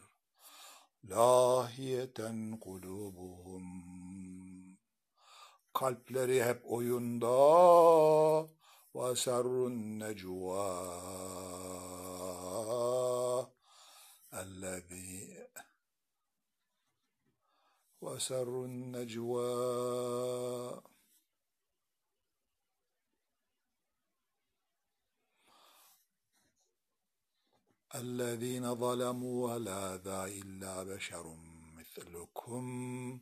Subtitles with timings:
[1.09, 3.63] Lahiyeten kulubuhum
[5.73, 7.30] Kalpleri hep oyunda
[8.95, 10.83] ve serrun necva
[14.33, 15.47] الذي
[18.02, 19.44] وسر النجوى
[27.95, 31.36] الذين ظلموا ولا ذا إلا بشر
[31.78, 33.19] مثلكم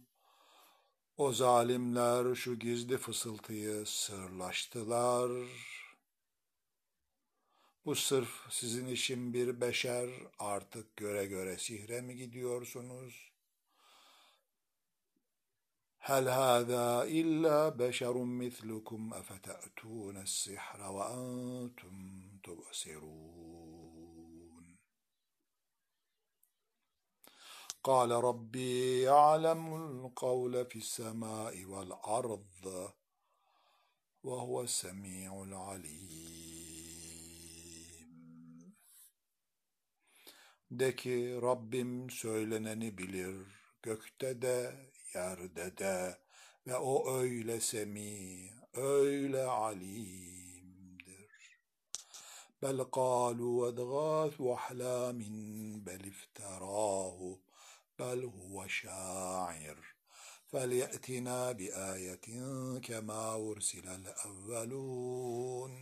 [1.18, 5.32] O zalimler şu gizli fısıltıyı sırlaştılar.
[7.87, 13.33] Bu sırf sizin için bir beşer artık göre göre sihre mi gidiyorsunuz?
[15.99, 23.87] Hel hâzâ illâ beşerun mislukum efete'tûnes sihre ve entum tubsirûn.
[27.85, 32.95] Kâle rabbi ya'lemul kavle fissemâi vel ardı
[34.25, 36.46] ve huve semî'ul alîm.
[40.72, 43.36] De ki Rabbim söyleneni bilir,
[43.82, 44.76] gökte de,
[45.16, 46.18] yerde de
[46.68, 50.52] ve o öyle semi, öyle alimdir.
[52.62, 57.42] Bel kalu edgâthu ahlâmin bel ifterâhu
[58.00, 59.78] bel huve şair.
[60.52, 62.28] فَلْيَأْتِنَا بِآيَةٍ
[62.88, 65.74] كَمَا أُرْسِلَ الْأَوَّلُونَ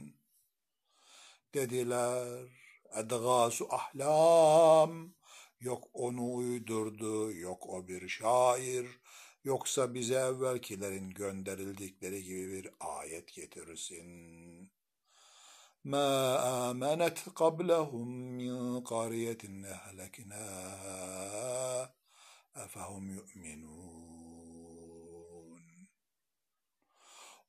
[1.54, 2.50] Dediler,
[2.96, 5.14] edgâsu ahlam,
[5.60, 8.88] yok onu uydurdu, yok o bir şair,
[9.44, 14.70] yoksa bize evvelkilerin gönderildikleri gibi bir ayet getirsin.
[15.86, 19.38] ما آمنت قبلهم من قرية
[19.76, 21.00] أهلكناها
[22.56, 24.00] أفهم يؤمنون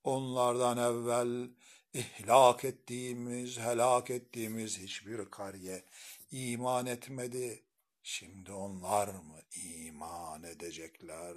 [0.04, 1.50] Onlardan evvel
[1.94, 5.84] ihlak ettiğimiz, helak ettiğimiz hiçbir kariye
[6.30, 7.62] iman etmedi.
[8.02, 11.36] Şimdi onlar mı iman edecekler?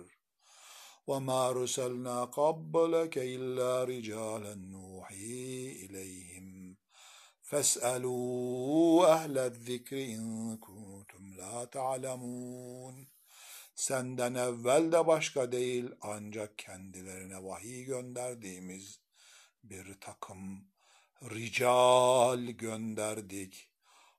[1.08, 5.44] وَمَا رُسَلْنَا قَبَّلَكَ إِلَّا رِجَالًا نُوحِي
[5.84, 6.48] إِلَيْهِمْ
[7.50, 10.24] فَاسْأَلُوا أَهْلَ الذِّكْرِ إِنْ
[10.66, 12.96] كُنْتُمْ لَا تَعْلَمُونَ
[13.76, 19.00] Senden evvel de başka değil ancak kendilerine vahiy gönderdiğimiz
[19.68, 20.68] bir takım
[21.24, 23.70] rical gönderdik.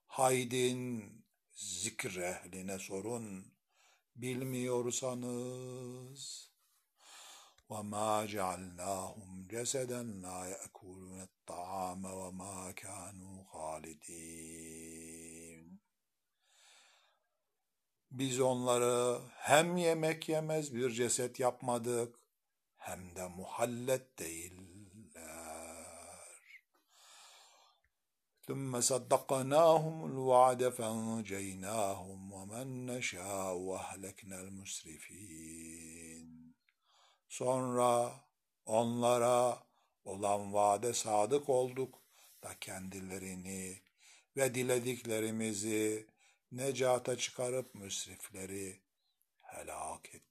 [0.07, 1.11] Haydin
[1.53, 3.53] zikr ehline sorun,
[4.15, 6.55] bilmiyorsanız.
[7.69, 14.95] وَمَا جَعَلْنَاهُمْ جَسَدًا لَا يَأْكُلُونَ الطَّعَامَ وَمَا كَانُوا خَالِدِينَ
[18.11, 22.15] Biz onları hem yemek yemez bir ceset yapmadık,
[22.77, 24.58] hem de muhallet değil
[28.49, 35.95] ثم صدقناهم الوعد فانجيناهم ومن نشاء واهلكنا المسرفين
[37.29, 38.11] Sonra
[38.65, 39.63] onlara
[40.05, 42.01] olan vaade sadık olduk
[42.43, 43.81] da kendilerini
[44.37, 46.07] ve dilediklerimizi
[46.51, 48.81] necata çıkarıp müsrifleri
[49.41, 50.28] helak ettik.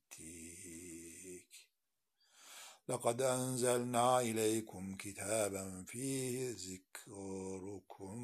[2.89, 8.21] لَقَدْ أَنْزَلْنَا إِلَيْكُمْ كِتَابًا ف۪يهِ ذِكْرُكُمْ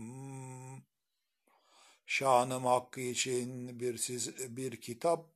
[2.06, 5.26] Şanım hakkı için bir, siz, bir kitap,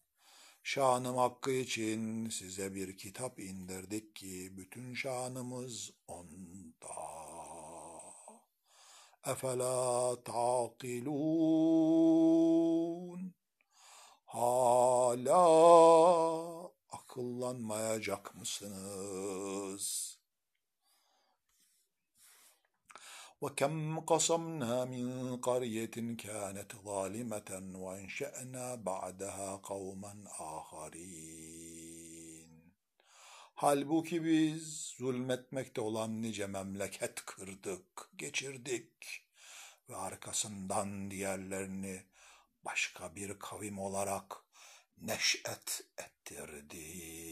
[0.62, 6.94] şanım hakkı için size bir kitap indirdik ki bütün şanımız onda.
[9.26, 11.75] Efela taqilun.
[14.25, 15.44] Hala
[17.19, 20.14] akıllanmayacak mısınız?
[23.43, 23.75] وَكَمْ
[24.11, 25.06] قَصَمْنَا مِنْ
[25.49, 27.50] قَرْيَةٍ كَانَتْ ظَالِمَةً
[27.84, 30.14] وَاَنْشَأْنَا بَعْدَهَا قَوْمًا
[30.56, 32.05] آخَرِينَ
[33.55, 39.25] Halbuki biz zulmetmekte olan nice memleket kırdık, geçirdik
[39.88, 42.02] ve arkasından diğerlerini
[42.64, 44.37] başka bir kavim olarak
[44.99, 47.25] neş'et ettirdik.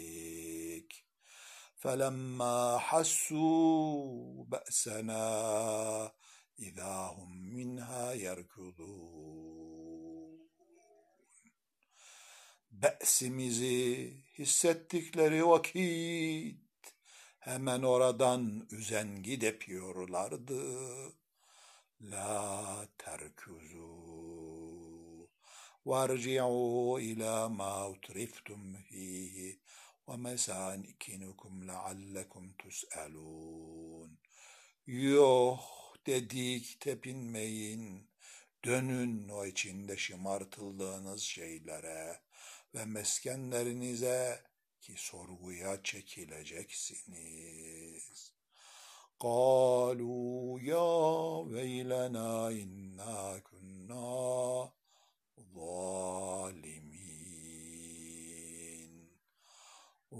[1.82, 2.58] فَلَمَّا
[2.88, 5.26] حَسُّوا بَأْسَنَا
[6.66, 9.52] اِذَا هُمْ مِنْهَا يَرْكُضُونَ
[12.82, 16.56] Be'simizi hissettikleri vakit
[17.38, 20.62] hemen oradan üzengi depiyorlardı.
[22.00, 23.95] La terkuzu
[25.86, 29.60] varci'u ila ma utriftum fihi
[30.08, 34.18] ve mesanikinukum leallekum tus'alun.
[34.86, 35.60] Yok
[36.06, 38.08] dedik tepinmeyin.
[38.64, 42.20] Dönün o içinde şımartıldığınız şeylere
[42.74, 44.42] ve meskenlerinize
[44.80, 48.32] ki sorguya çekileceksiniz.
[49.22, 50.92] قالوا يا
[51.50, 52.30] ويلنا
[52.62, 53.18] إنا
[53.48, 54.15] كنا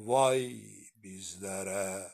[0.07, 0.63] Vay
[1.03, 2.11] bizlere,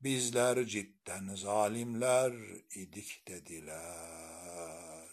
[0.00, 2.32] bizler cidden zalimler
[2.74, 5.08] idik dediler.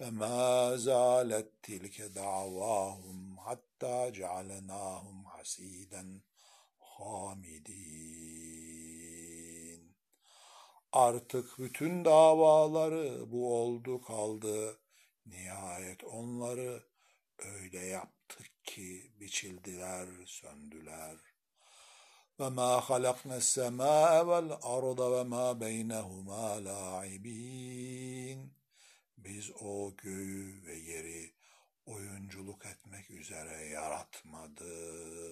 [0.00, 6.22] Ve ma zalet tilke davahum hatta cealenahum hasiden
[6.78, 7.80] hamidin.
[10.92, 14.78] Artık bütün davaları bu oldu kaldı.
[15.26, 16.82] Nihayet onları
[17.38, 18.19] öyle yap
[18.63, 21.17] ki biçildiler, söndüler.
[22.39, 28.39] وَمَا خَلَقْنَا السَّمَاءَ وَالْأَرْضَ وَمَا بَيْنَهُمَا لَاعِبِينَ
[29.17, 31.31] Biz o göğü ve yeri
[31.85, 35.25] oyunculuk etmek üzere yaratmadık.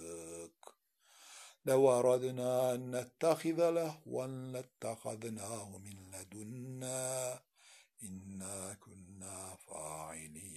[1.65, 7.39] لو أردنا أن نتخذ لهوا لاتخذناه من لدنا
[8.03, 10.56] إنا كنا فاعلين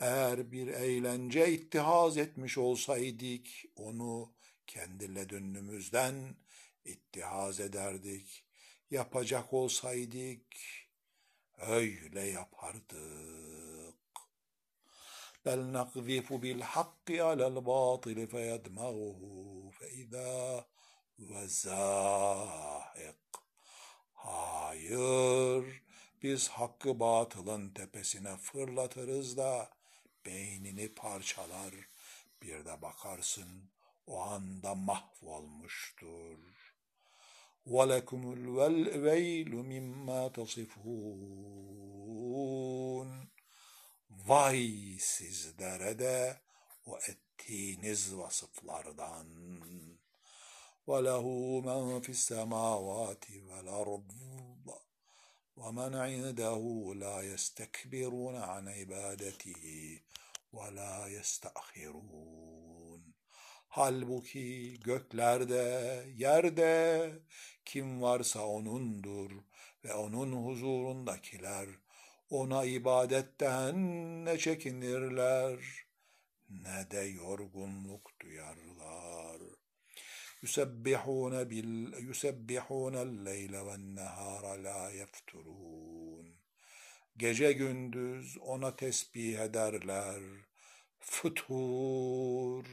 [0.00, 3.46] eğer bir eğlence ittihaz etmiş olsaydık
[3.76, 4.32] onu
[4.66, 6.36] kendi ledünnümüzden
[6.84, 8.44] ittihaz ederdik.
[8.90, 10.46] Yapacak olsaydık
[11.58, 13.96] öyle yapardık.
[15.44, 20.66] Bel nakzifu bil hakki alel batili feyedmağuhu feidâ
[21.18, 23.14] ve.
[24.12, 25.82] Hayır,
[26.22, 29.76] biz hakkı batılın tepesine fırlatırız da
[30.25, 31.73] beynini parçalar.
[32.41, 33.69] Bir de bakarsın
[34.07, 36.39] o anda mahvolmuştur.
[37.67, 41.71] وَلَكُمُ الْوَيْلُ مِمَّا تَصِفُونَ
[44.09, 46.41] Vay sizlere de
[46.85, 49.27] o ettiğiniz vasıflardan.
[50.87, 51.25] وَلَهُ
[51.67, 54.07] مَنْ فِي السَّمَاوَاتِ وَالْأَرْضِ
[55.59, 56.61] وَمَنْ عِنْدَهُ
[57.03, 59.63] لَا يَسْتَكْبِرُونَ عَنْ عِبَادَتِهِ
[60.53, 62.61] وَلَا يَسْتَأْخِرُونَ
[63.71, 67.11] Halbuki göklerde, yerde
[67.65, 69.31] kim varsa O'nundur
[69.83, 71.69] ve O'nun huzurundakiler
[72.29, 73.75] ona ibadetten
[74.25, 75.59] ne çekinirler
[76.49, 79.41] ne de yorgunluk duyarlar.
[80.41, 85.94] Yusebbihune bil yusebbihunel leyle ven nehara la yefturun.
[87.18, 90.22] Gece gündüz ona tesbih ederler.
[91.00, 92.66] Futur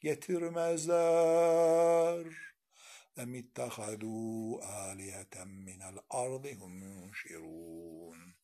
[0.00, 2.26] getirmezler.
[3.16, 8.34] Em ittehadû âliheten minel ardı hum yunşirûn.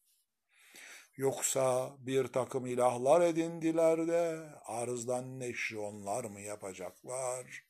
[1.17, 7.65] Yoksa bir takım ilahlar edindiler de arzdan neşri onlar mı yapacaklar?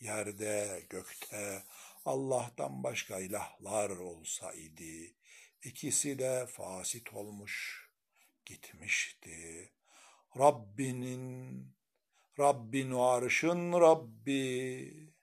[0.00, 1.62] Yerde, gökte
[2.04, 5.14] Allah'tan başka ilahlar olsaydı,
[5.64, 7.88] ikisi de fasit olmuş,
[8.44, 9.72] gitmişti.
[10.38, 11.66] Rabbinin,
[12.38, 15.14] Rabbin arşın Rabbi,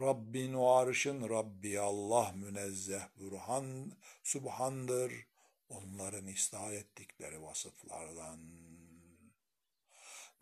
[0.00, 3.92] Rabbin o arşın Rabbi Allah münezzeh bürhan,
[4.22, 5.12] subhandır.
[5.68, 8.67] Onların istihar ettikleri vasıflardan.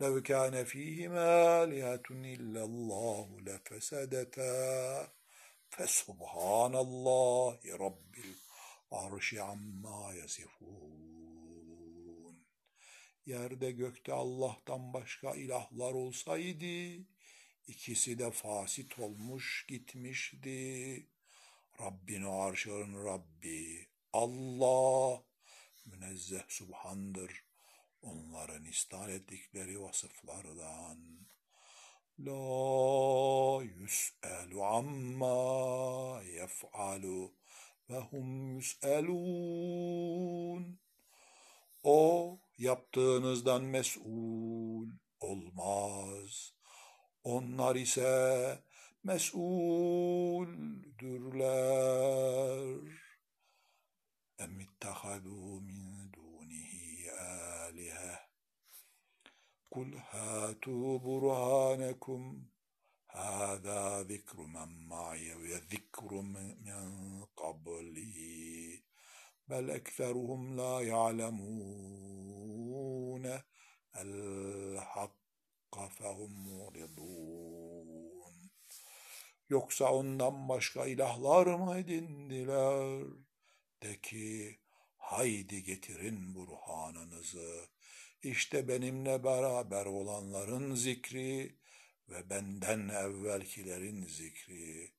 [0.00, 1.28] لَوْ كَانَ ف۪يهِمَا
[1.62, 2.06] آلِهَةٌ
[2.36, 4.56] اِلَّا اللّٰهُ لَفَسَدَتَا
[5.74, 11.52] فَسُبْحَانَ اللّٰهِ رَبِّ الْعَرْشِ عَمَّا يَصِفُونَ
[13.26, 17.04] Yerde gökte Allah'tan başka ilahlar olsaydı,
[17.68, 21.06] İkisi de fasit olmuş gitmişti.
[21.80, 25.22] Rabbin arşın Rabbi Allah
[25.86, 27.45] münezzeh subhandır.
[28.01, 31.27] Onların istan ettikleri vasıflardan.
[32.19, 37.33] La yus'elu amma yef'alu
[37.89, 39.67] ve hum yus'elun.
[41.83, 44.87] O yaptığınızdan mesul
[45.19, 46.53] olmaz.
[47.23, 48.63] Onlar ise
[49.03, 50.57] mesuldürler.
[54.39, 55.96] Em ittehadu min
[57.76, 58.18] alihe.
[59.70, 62.52] Kul hatu burhanekum.
[63.12, 68.82] هذا ذكر من معي وذكر من قبلي
[69.48, 71.82] بل أكثرهم لا يعلمون
[73.96, 75.12] الحق
[75.90, 78.02] فهم معرضون
[79.50, 83.04] Yoksa ondan başka ilahlar mı edindiler?
[83.82, 84.58] De ki,
[85.06, 87.68] haydi getirin burhanınızı.
[88.22, 91.56] İşte benimle beraber olanların zikri
[92.08, 94.92] ve benden evvelkilerin zikri.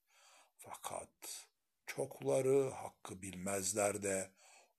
[0.57, 1.47] Fakat
[1.87, 4.31] çokları hakkı bilmezler de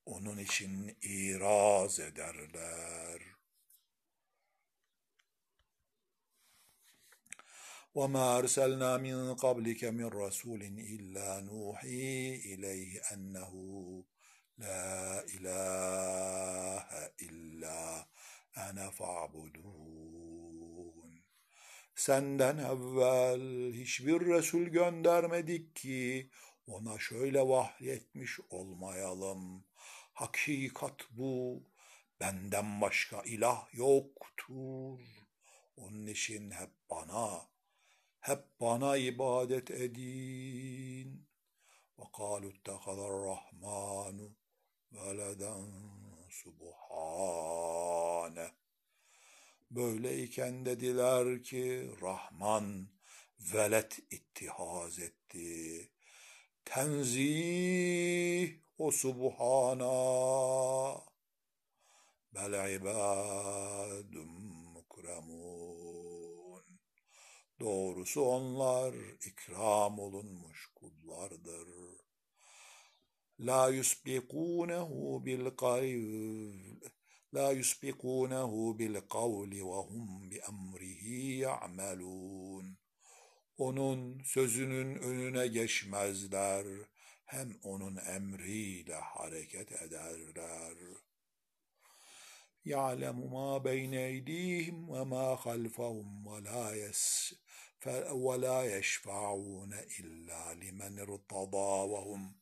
[0.06, 3.34] onun için iraz ederler.
[7.94, 10.62] وما أرسلنا من قبلك من رسول
[10.96, 13.52] إلا نوحي إليه أنه
[14.58, 16.86] لا إله
[17.22, 18.06] إلا
[18.56, 20.04] أنا فاعبدون
[21.96, 26.30] Senden evvel hiçbir Resul göndermedik ki
[26.66, 29.64] ona şöyle vahyetmiş olmayalım.
[30.12, 31.62] Hakikat bu,
[32.20, 35.00] benden başka ilah yoktur.
[35.76, 37.48] Onun için hep bana,
[38.20, 41.26] hep bana ibadet edin.
[41.98, 44.34] وَقَالُوا اتَّخَذَ الرَّحْمَانُ
[44.91, 45.71] veleden
[46.29, 47.79] subhane.
[49.71, 52.89] Böyleyken dediler ki Rahman
[53.39, 55.89] velet ittihaz etti.
[56.65, 59.89] Tenzih o subhana.
[62.33, 64.29] Bel ibadum
[64.73, 65.99] mukremun.
[67.59, 68.93] Doğrusu onlar
[69.25, 71.88] ikram olunmuş kullardır.
[73.38, 76.04] La yusbikunehu bil kayl
[77.34, 81.04] لا يسبقونه بالقول وهم بأمره
[81.44, 82.76] يعملون
[83.58, 86.66] Onun sözünün önüne geçmezler,
[87.24, 90.76] hem onun emriyle hareket ederler.
[92.66, 97.34] يَعْلَمُ مَا بَيْنَ اَيْدِيهِمْ وَمَا خَلْفَهُمْ وَلَا, يس
[98.12, 102.34] ولا يشفعون إلا لمن ارتضى وهم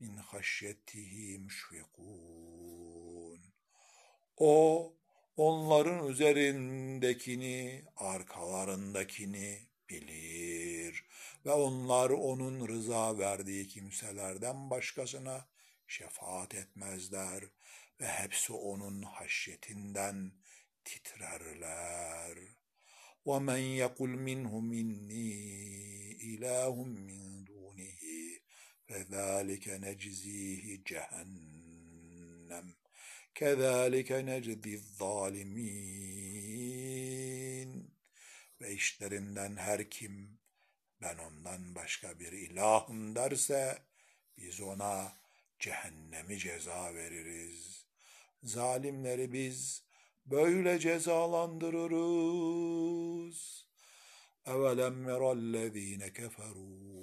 [0.00, 3.40] من خشيته مشفقون
[4.36, 4.92] o
[5.36, 9.58] onların üzerindekini, arkalarındakini
[9.90, 11.04] bilir
[11.46, 15.48] ve onlar onun rıza verdiği kimselerden başkasına
[15.86, 17.44] şefaat etmezler
[18.00, 20.32] ve hepsi onun haşyetinden
[20.84, 22.38] titrerler.
[23.26, 25.32] وَمَنْ يَقُلْ مِنْهُمْ اِنِّي
[26.30, 26.74] اِلَٰهٌ
[27.08, 27.29] مِنْ دُونِهِ
[28.90, 32.66] فَذَٰلِكَ نَجْزِيهِ جَهَنَّمْ
[33.34, 36.36] Kezalike necdi zalimin.
[38.60, 40.38] Ve işlerinden her kim
[41.02, 43.82] ben ondan başka bir ilahım derse
[44.38, 45.12] biz ona
[45.58, 47.86] cehennemi ceza veririz.
[48.42, 49.82] Zalimleri biz
[50.26, 53.66] böyle cezalandırırız.
[54.46, 56.99] اَوَلَمْ يَرَ الَّذ۪ينَ كَفَرُوا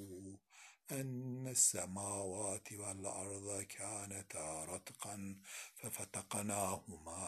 [0.91, 5.37] أن السماوات والأرض كانتا رتقا
[5.75, 7.23] ففتقناهما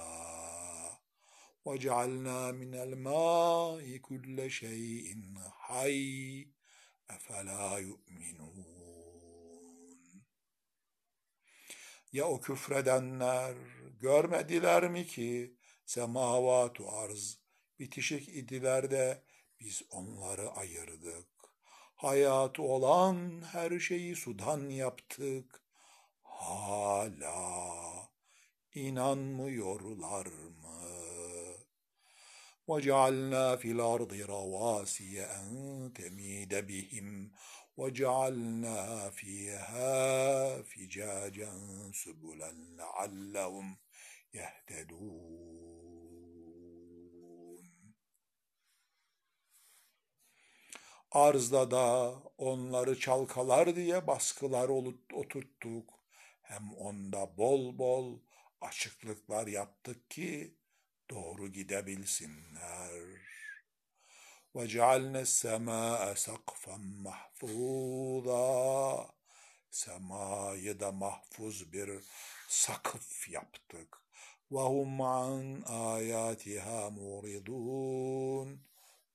[1.65, 6.47] وجعلنا من الماء كل شيء حي
[7.09, 8.85] أفلا يؤمنون
[12.15, 13.55] Ya o küfredenler
[13.99, 17.39] görmediler mi ki semavatu arz
[17.79, 19.23] bitişik idiler de
[19.59, 21.38] biz onları ayırdık
[21.99, 25.61] hayatı olan her şeyi sudan yaptık.
[26.23, 27.35] Hala
[28.73, 30.75] inanmıyorlar mı?
[32.67, 35.47] وَجَعَلْنَا فِي الْأَرْضِ رَوَاسِيَ أَنْ
[35.93, 37.31] تَمِيدَ بِهِمْ
[37.77, 41.53] وَجَعَلْنَا فِيهَا فِجَاجًا
[41.93, 43.77] سُبُلًا لَعَلَّهُمْ
[44.33, 45.58] يَهْتَدُونَ
[51.11, 54.69] Arzda da onları çalkalar diye baskılar
[55.13, 55.89] oturttuk.
[56.41, 58.19] Hem onda bol bol
[58.61, 60.57] açıklıklar yaptık ki
[61.09, 63.25] doğru gidebilsinler.
[64.55, 68.45] وَجَعَلْنَا السَّمَاءَ سَقْفًا مَحْفُوظًا
[69.71, 71.89] Semayı da mahfuz bir
[72.47, 74.01] sakıf yaptık.
[74.51, 75.63] وَهُمْ عَنْ
[75.95, 78.57] آيَاتِهَا مُورِضُونَ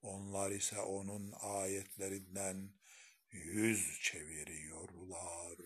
[0.04, 2.70] Onlar ise onun ayetlerinden
[3.30, 5.58] yüz çeviriyorlar.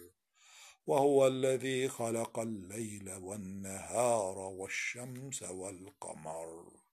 [0.88, 6.84] وَهُوَ الَّذ۪ي خَلَقَ اللَّيْلَ وَالنَّهَارَ وَالشَّمْسَ وَالْقَمَرَ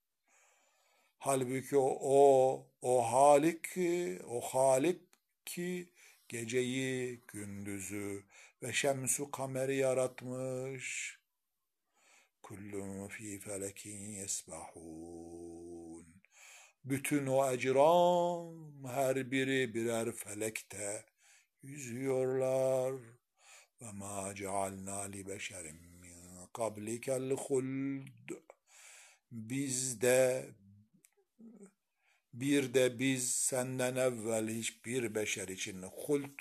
[1.17, 5.01] Halbuki o, o, o Halik ki, o Halik
[5.45, 5.89] ki
[6.29, 8.23] geceyi, gündüzü
[8.63, 11.19] ve şemsu kameri yaratmış.
[12.43, 15.64] Kullun fi felekin yesbahun.
[16.86, 21.04] Bütün o ecram her biri birer felekte
[21.62, 22.94] yüzüyorlar.
[23.82, 28.30] Ve ma cealna li beşerin min kablikel huld.
[29.30, 30.46] Biz de
[32.34, 36.40] bir de biz senden evvel hiçbir beşer için hult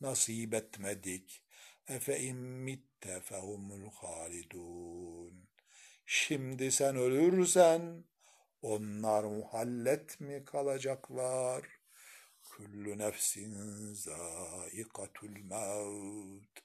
[0.00, 1.42] nasip etmedik.
[1.88, 5.48] Efe immitte fehumul halidun.
[6.06, 8.04] Şimdi sen ölürsen
[8.66, 11.62] onlar muhallet mi kalacaklar?
[12.50, 13.54] Küllü nefsin
[13.94, 16.60] zaikatul mevt.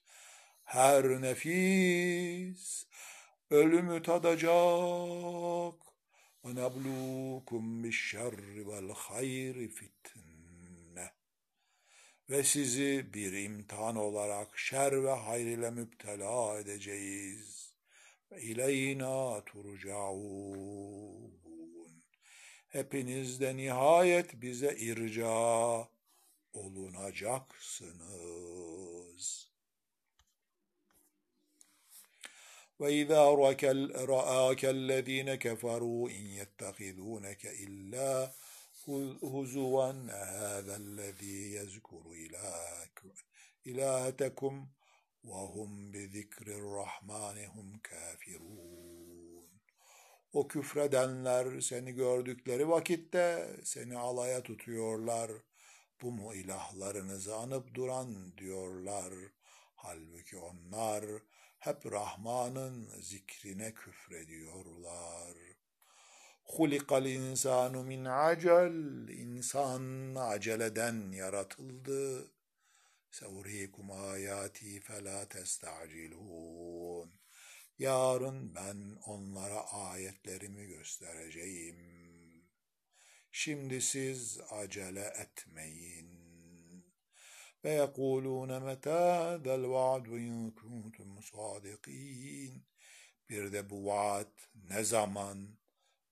[0.64, 2.86] Her nefis
[3.50, 4.54] ölümü tadacak.
[6.46, 11.12] Ve neblukum bişşerri vel hayri fitne.
[12.30, 17.74] Ve sizi bir imtihan olarak şer ve hayr ile müptela edeceğiz.
[18.32, 21.31] Ve ileyna turcaun
[22.71, 25.89] Hepiniz de nihayet bize irca
[26.53, 27.97] olunacaksınız.
[32.79, 33.23] وإذا
[34.15, 38.33] رآك الذين كفروا إن يتخذونك إلا
[39.23, 42.05] هزوا هذا الذي يذكر
[43.67, 44.67] إلهتكم
[45.25, 49.00] وهم بذكر الرحمن هم كافرون
[50.34, 55.32] o küfredenler seni gördükleri vakitte seni alaya tutuyorlar.
[56.02, 59.14] Bu mu ilahlarınızı anıp duran diyorlar.
[59.76, 61.06] Halbuki onlar
[61.60, 65.38] hep Rahman'ın zikrine küfrediyorlar.
[66.44, 72.32] Hulikal insanu min acel, insan aceleden yaratıldı.
[73.12, 77.21] Sevrikum ayati fela testacilun.
[77.82, 81.78] Yarın ben onlara ayetlerimi göstereceğim.
[83.32, 86.12] Şimdi siz acele etmeyin.
[87.64, 92.66] Ve yekulûne metâ del va'du in kuntum sâdikîn.
[93.30, 95.58] Bir de bu vaat ne zaman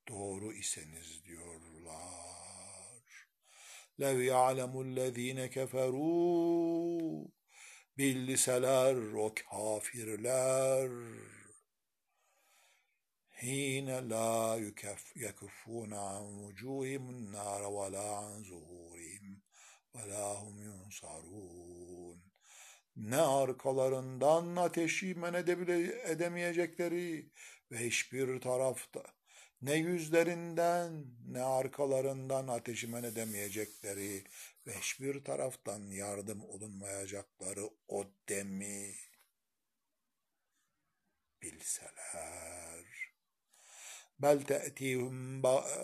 [0.08, 3.04] doğru iseniz diyorlar.
[4.00, 7.32] Lev ya'lemullezîne keferû.
[7.98, 10.90] Billiseler o kafirler
[13.43, 14.59] hine la
[15.15, 19.45] yekeffûne an vucuhimun nâre ve la an zuhurihim
[19.95, 22.19] وَلَا هُمْ يُنْصَرُونَ
[22.97, 27.31] Ne arkalarından ateşi men edebile edemeyecekleri
[27.73, 29.03] ve hiçbir tarafta
[29.63, 34.25] ne yüzlerinden ne arkalarından ateşi men edemeyecekleri
[34.67, 38.95] ve hiçbir taraftan yardım olunmayacakları o demi
[41.43, 42.78] bilseler.
[44.19, 45.43] بل تأتيهم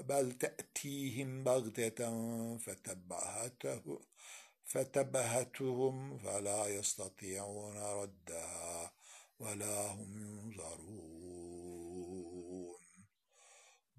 [0.09, 1.99] بل تأتيهم بغتة
[2.59, 4.01] فتبهته
[4.65, 8.93] فتبهتهم فلا يستطيعون ردها
[9.41, 11.31] ولا هم ينظرون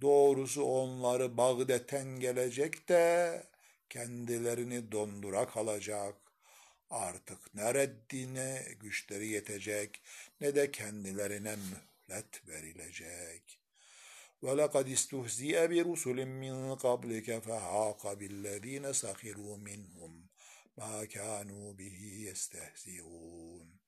[0.02, 3.44] Doğrusu onları Bağdet'ten gelecek de
[3.90, 6.16] kendilerini dondura kalacak.
[6.90, 10.02] Artık ne reddine güçleri yetecek
[10.42, 13.60] ne de kendilerine mühlet verilecek.
[14.46, 20.14] وَلَقَدْ اسْتُهْزِئَ بِرُسُلٍ مِّن قَبْلِكَ فَحَاقَ بِالَّذ۪ينَ سَخِرُوا مِنْهُمْ
[20.78, 23.82] مَا كَانُوا بِهِ يَسْتَهْزِئُونَ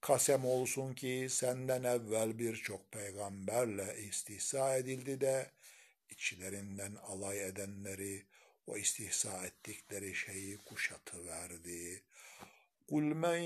[0.00, 5.50] Kasem olsun ki senden evvel birçok peygamberle istihsa edildi de
[6.10, 8.22] içlerinden alay edenleri
[8.66, 12.02] o istihsa ettikleri şeyi kuşatıverdi.
[12.90, 13.40] قُلْ مَنْ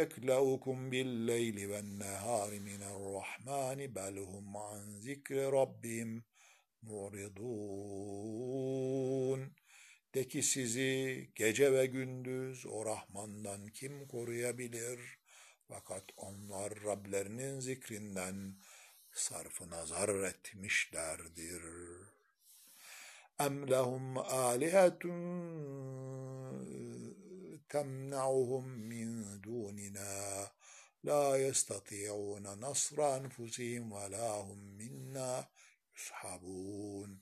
[0.00, 6.10] يَكْلَؤُكُمْ بِاللَّيْلِ وَالنَّهَارِ مِنَ الرَّحْمَنِ بَلْ هُمْ عَنْ ذِكْرِ رَبِّهِمْ
[6.82, 8.06] مُعْرِضُونَ
[10.14, 15.00] De ki sizi gece ve gündüz o Rahman'dan kim koruyabilir?
[15.68, 18.56] Fakat onlar Rablerinin zikrinden
[19.12, 21.62] sarfı nazar etmişlerdir.
[23.40, 25.16] Em lehum alihetun
[28.89, 30.51] min dunina
[31.05, 35.47] la yestati'un nasra enfusihim ve la hum minna
[35.95, 37.21] yushabun.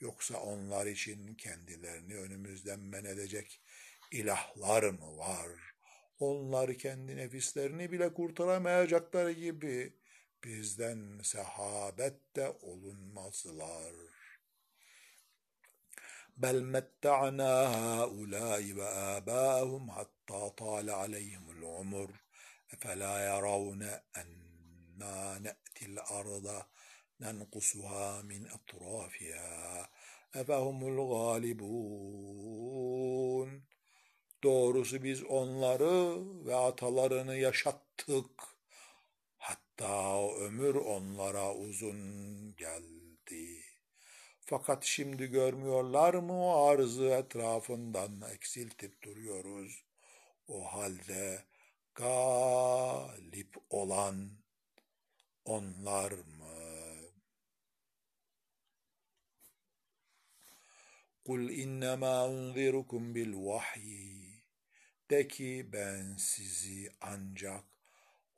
[0.00, 3.60] Yoksa onlar için kendilerini önümüzden men edecek
[4.12, 5.50] ilahlar mı var?
[6.18, 9.92] Onlar kendi nefislerini bile kurtaramayacakları gibi
[10.44, 14.15] bizden sehabet de olunmazlar.
[16.36, 22.10] Bel metta'na haulâi ve âbâhum hattâ tâle aleyhimul umur.
[22.72, 26.66] Efela yaravne enna ne'til arda
[27.20, 29.90] nenkusuha min etrafiha.
[30.34, 32.26] Efehumul galibun.
[34.42, 38.42] Doğrusu biz onları ve atalarını yaşattık.
[39.38, 42.00] Hatta ömür onlara uzun
[42.56, 43.55] geldi.
[44.48, 49.84] Fakat şimdi görmüyorlar mı o arzı etrafından eksiltip duruyoruz.
[50.48, 51.44] O halde
[51.94, 54.30] galip olan
[55.44, 56.46] onlar mı?
[61.24, 64.44] Kul innema unzirukum bil vahyi.
[65.10, 67.64] De ki ben sizi ancak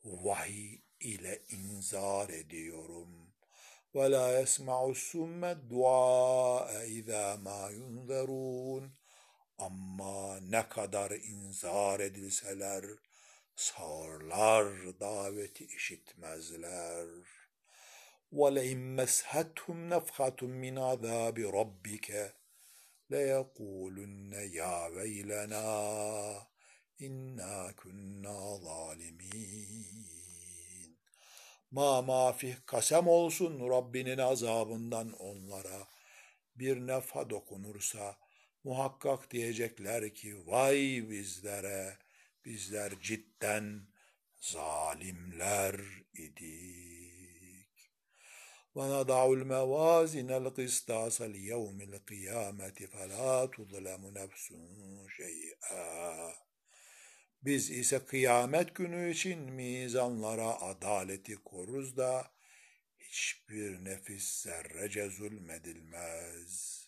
[0.04, 3.27] vahiy ile inzar ediyorum
[3.95, 8.91] Ve la yesma'u summe du'a izâ ma yunzerûn.
[9.57, 12.85] Ama ne kadar inzar edilseler,
[13.55, 14.65] sağırlar
[14.99, 17.07] daveti işitmezler.
[18.39, 22.07] وَلَئِنْ مَسْهَتْهُمْ نَفْخَةٌ مِنْ عَذَابِ رَبِّكَ
[23.11, 25.67] لَيَقُولُنَّ يَا وَيْلَنَا
[26.99, 30.16] İnna kunna zalimin.
[31.71, 35.87] Ma mafih kasem olsun Rabbinin azabından onlara.
[36.55, 38.17] Bir nefa dokunursa
[38.63, 41.97] muhakkak diyecekler ki vay bizlere
[42.45, 43.87] bizler cidden
[44.39, 45.75] zalimler
[46.13, 47.13] idik.
[48.75, 54.45] وَنَضَعُ الْمَوَازِنَ الْقِسْطَاسَ لِيَوْمِ الْقِيَامَةِ فَلَا تُظْلَمُ نَفْسٌ
[55.17, 56.46] شَيْئًا
[57.41, 62.31] biz ise kıyamet günü için mizanlara adaleti koruz da
[62.99, 66.83] hiçbir nefis zerrece zulmedilmez.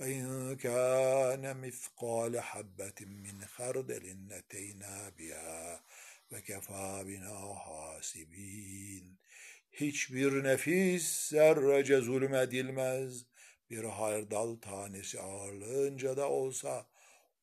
[0.00, 5.80] وَاِنْ كَانَ مِثْقَالَ حَبَّةٍ مِّنْ خَرْدَلٍ نَتَيْنَا بِهَا
[6.30, 9.04] وَكَفَى بِنَا حَاسِب۪ينَ
[9.72, 13.26] Hiçbir nefis zerrece zulmedilmez.
[13.70, 16.86] Bir hardal tanesi ağırlığınca da olsa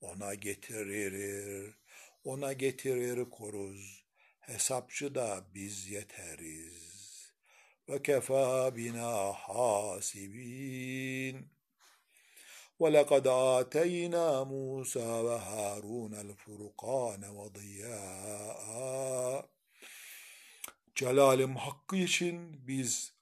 [0.02, 1.74] ona getirir,
[2.24, 4.04] ona getirir koruz.
[4.40, 7.34] Hesapçı da biz yeteriz.
[7.90, 10.74] Ve kefa bina hasibin.
[12.80, 13.26] وَلَقَدْ
[13.60, 18.64] آتَيْنَا مُوسَى وَهَارُونَ الْفُرُقَانَ وَضِيَاءً
[20.96, 23.14] Celalim hakkı için biz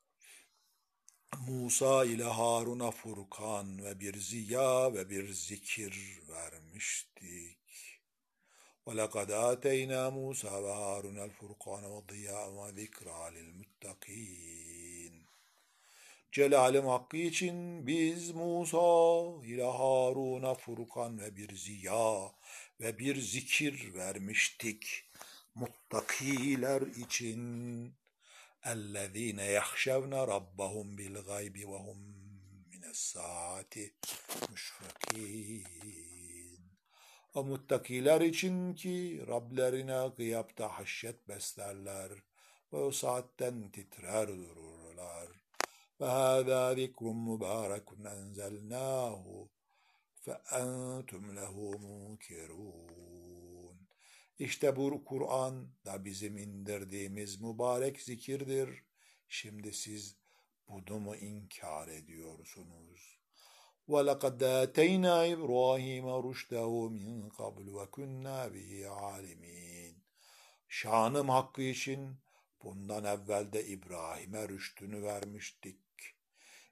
[1.47, 7.57] Musa ile Harun'a Furkan ve bir ziya ve bir zikir vermiştik.
[8.85, 15.13] وَلَقَدْ آتَيْنَا مُوسَى وَهَارُنَ الْفُرْقَانَ وَضِيَاءً وَذِكْرَى لِلْمُتَّقِينَ
[16.31, 22.31] Celalim hakkı için biz Musa ile Harun'a Furkan ve bir ziya
[22.81, 25.03] ve bir zikir vermiştik.
[25.55, 27.93] Muttakiler için.
[28.72, 31.98] اَلَّذ۪ينَ يَخْشَوْنَ رَبَّهُمْ بِالْغَيْبِ وَهُمْ
[32.72, 33.74] مِنَ السَّاعَةِ
[34.52, 36.06] مُشْفَقِينَ
[37.34, 42.12] O muttakiler için ki Rablerine gıyapta haşyet beslerler
[42.72, 45.28] ve o saatten titrer dururlar.
[46.00, 49.50] Ve hâzâ zikrun mübârekun enzelnâhu
[50.20, 53.25] fe entum lehu munkirûn.
[54.39, 58.83] İşte bu Kur'an da bizim indirdiğimiz mübarek zikirdir.
[59.27, 60.15] Şimdi siz
[60.67, 63.21] bunu mu inkar ediyorsunuz?
[63.89, 69.95] وَلَقَدْ آتَيْنَا إِبْرَاهِيمَ رُشْدَهُ مِنْ قَبْلُ وَكُنَّا بِهِ عَالِمِينَ
[70.67, 72.15] Şanım hakkı için
[72.63, 75.79] bundan evvel de İbrahim'e rüştünü vermiştik.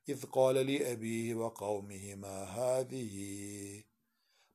[0.08, 3.15] اِذْ قَالَ لِأَب۪يهِ وَقَوْمِهِ مَا هَذِهِ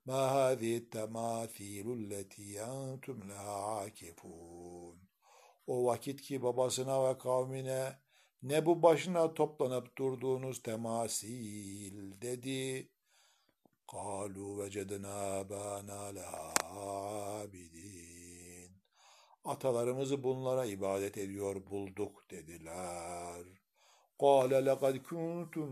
[0.09, 4.97] ما هذه التماثيل التي أنتم لها عاكفون
[5.67, 7.99] O vakit ki babasına ve kavmine
[8.43, 12.89] ne bu başına toplanıp durduğunuz temasil dedi.
[13.89, 18.25] قالوا وجدنا آبانا لها عابدين
[19.45, 23.45] Atalarımızı bunlara ibadet ediyor bulduk dediler.
[24.19, 25.71] قَالَ لَقَدْ كُنْتُمْ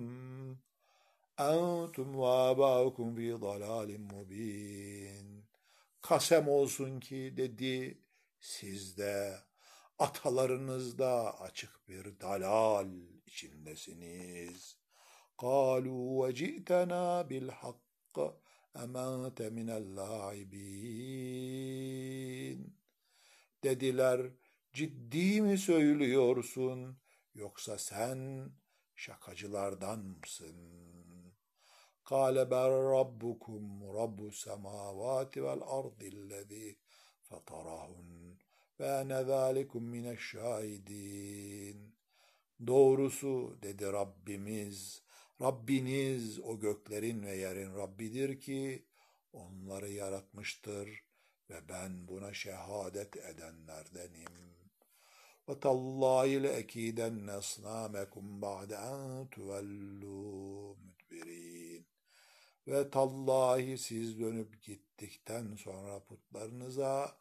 [1.39, 5.43] أَنْتُمْ وَآبَاؤُكُمْ فِي ضَلَالٍ مُب۪ينٍ
[6.03, 7.99] Kasem olsun ki dedi
[8.41, 9.39] sizde
[9.99, 12.89] atalarınızda açık bir dalal
[13.27, 14.83] içindesiniz.
[15.39, 18.17] قَالُوا وَجِئْتَنَا بِالْحَقِّ
[18.85, 20.63] اَمَنْتَ مِنَ اللّٰعِب۪ينَ
[23.65, 24.21] Dediler,
[24.73, 26.99] ciddi mi söylüyorsun,
[27.35, 28.51] yoksa sen
[28.95, 30.57] şakacılardan mısın?
[32.07, 36.77] قال بل ربكم رب السماوات والأرض الذي
[37.23, 38.37] فطرهن
[38.81, 41.93] وأنا ذلكم من الشاهدين
[42.67, 45.03] Doğrusu dedi Rabbimiz,
[45.41, 48.87] Rabbiniz o göklerin ve yerin Rabbidir ki
[49.33, 51.05] onları yaratmıştır
[51.51, 54.53] ve ben buna şehadet edenlerdenim.
[55.49, 61.66] وَتَاللّٰهِ لَاَك۪يدَنَّ اَصْنَامَكُمْ بَعْدَ اَنْ تُوَلُّوا مُدْبِر۪ينَ
[62.68, 67.18] ve tallahi siz dönüp gittikten sonra putlarınıza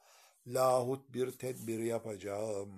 [0.46, 2.70] lahut bir tedbir yapacağım.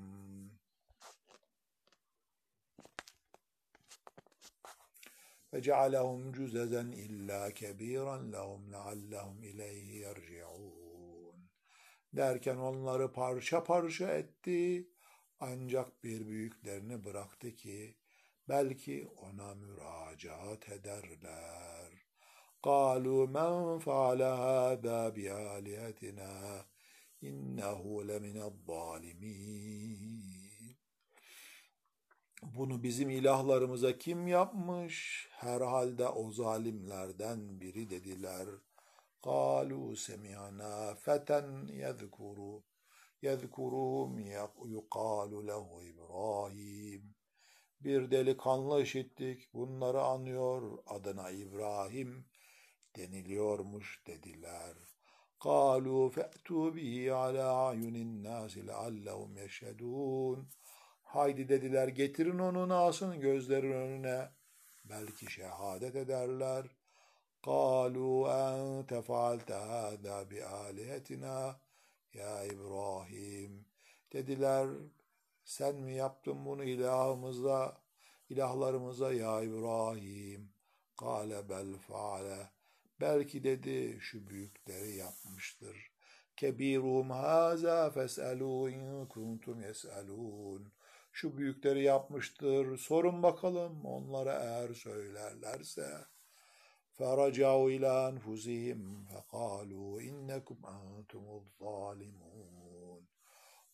[5.54, 11.50] Ve cealehum cüzezen illa kebiran lehum leallehum ileyhi yerci'un.
[12.12, 14.88] Derken onları parça parça etti.
[15.40, 17.96] Ancak bir büyüklerini bıraktı ki
[18.48, 22.07] belki ona müracaat ederler.
[22.63, 26.65] قالوا من فعل هذا بآلهتنا
[27.23, 30.33] إنه لمن الظالمين
[32.43, 35.27] Bunu bizim ilahlarımıza kim yapmış?
[35.31, 38.47] Herhalde o zalimlerden biri dediler.
[39.23, 41.39] قالوا سمعنا فتى
[41.83, 42.37] يذكر
[43.27, 44.11] يذكرهم
[44.75, 47.15] يقال له İbrahim.
[47.81, 52.25] Bir delikanlı işittik, bunları anıyor, adına İbrahim
[52.95, 54.75] deniliyormuş dediler.
[55.49, 60.37] قالوا فأتوا به على أعين الناس لعلهم يشهدون
[61.03, 64.29] Haydi dediler getirin onu Nas'ın gözlerin önüne.
[64.85, 66.65] Belki şehadet ederler.
[67.43, 71.55] قالوا أنت فعلت هذا بآلهتنا
[72.13, 73.65] ya İbrahim
[74.13, 74.67] dediler
[75.43, 77.77] sen mi yaptın bunu ilahımıza
[78.29, 80.53] ilahlarımıza ya İbrahim
[80.97, 82.49] kâle bel faale
[83.01, 85.91] belki dedi şu büyükleri yapmıştır
[86.35, 90.71] kebirum haza fes'elû in kuntum yes'elûn
[91.11, 96.13] şu büyükleri yapmıştır sorun bakalım onlara eğer söylerlerse
[96.97, 102.33] فرجعوا إلى أنفسهم فقالوا إنكم أنتم الظالمون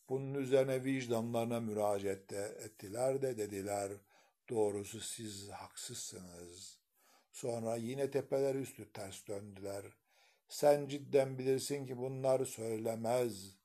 [0.09, 3.91] Bunun üzerine vicdanlarına müracaat ettiler de dediler,
[4.49, 6.72] doğrusu siz haksızsınız.
[7.33, 9.85] Sonra yine tepeler üstü ters döndüler.
[10.47, 13.55] Sen cidden bilirsin ki bunlar söylemez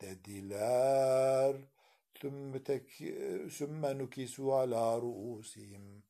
[0.00, 1.56] dediler.
[3.50, 6.04] Sümme nukisu ala ruusihim.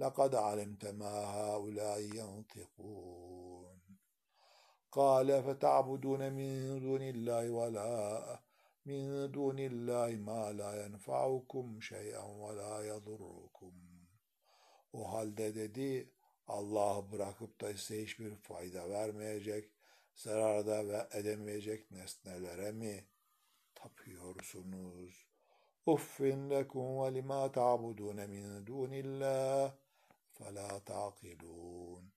[0.00, 3.80] لقد علمت ما هؤلاء ينطقون
[4.92, 8.40] قال فتعبدون من دون الله ولا
[8.86, 13.72] من دون الله ما la ينفعكم شيئا ولا يضركم
[14.92, 16.12] O halde dedi
[16.47, 19.69] Allah'ı bırakıp da ise hiçbir fayda vermeyecek,
[20.15, 23.05] zarar da edemeyecek nesnelere mi
[23.75, 25.27] tapıyorsunuz?
[25.85, 29.75] Uffin lekum ve lima ta'budune min dunillah
[30.31, 32.13] fe la taqilun.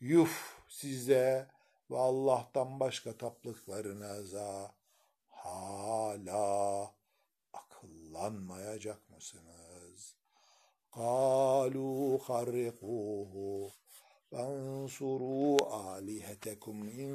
[0.00, 1.48] Yuf size
[1.90, 4.74] ve Allah'tan başka taplıklarınıza
[5.28, 6.94] hala
[7.52, 9.67] akıllanmayacak mısınız?
[10.91, 13.33] قَالُوا خَرِّقُوهُ
[14.31, 15.57] وَانْصُرُوا
[15.97, 17.11] آلِهَتَكُمْ اِنْ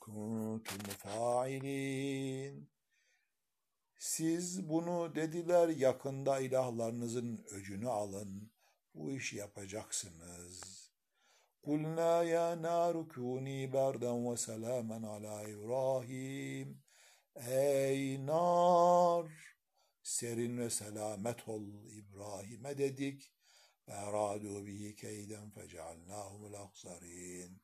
[0.00, 2.66] كُنْتُمْ فَاعِلِينَ
[3.98, 8.50] Siz bunu dediler yakında ilahlarınızın öcünü alın
[8.94, 10.90] bu işi yapacaksınız.
[11.62, 16.82] Kulna ya naru kuni berden ve selamen ala İbrahim.
[17.36, 19.51] Ey nar!
[20.02, 23.32] Serin ve selamet ol İbrahim'e dedik.
[23.88, 27.62] Ve eradu bihi keyden fecealnahumul aksarin.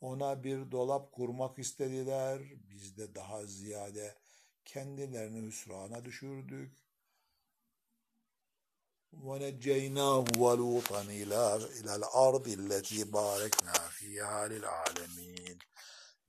[0.00, 2.42] Ona bir dolap kurmak istediler.
[2.70, 4.14] Biz de daha ziyade
[4.64, 6.86] kendilerini hüsrana düşürdük.
[9.24, 15.58] ونجيناه ولوطا إلى إلى الأرض التي باركنا فيها للعالمين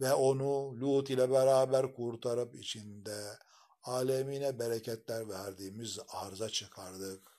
[0.02, 3.40] ve onu Lut ile beraber kurtarıp içinde
[3.85, 7.33] alemine bereketler verdiğimiz arza çıkardık.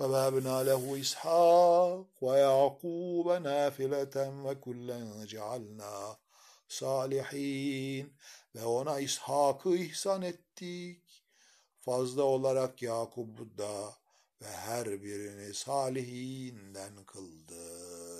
[0.00, 6.18] Ve vebna lehu İshak ve Yakub nafileten ve kullen cealna
[6.68, 8.14] salihin
[8.54, 11.24] ve ona İshak'ı ihsan ettik.
[11.80, 13.94] Fazla olarak Yakub'u da
[14.42, 18.17] ve her birini salihinden kıldık.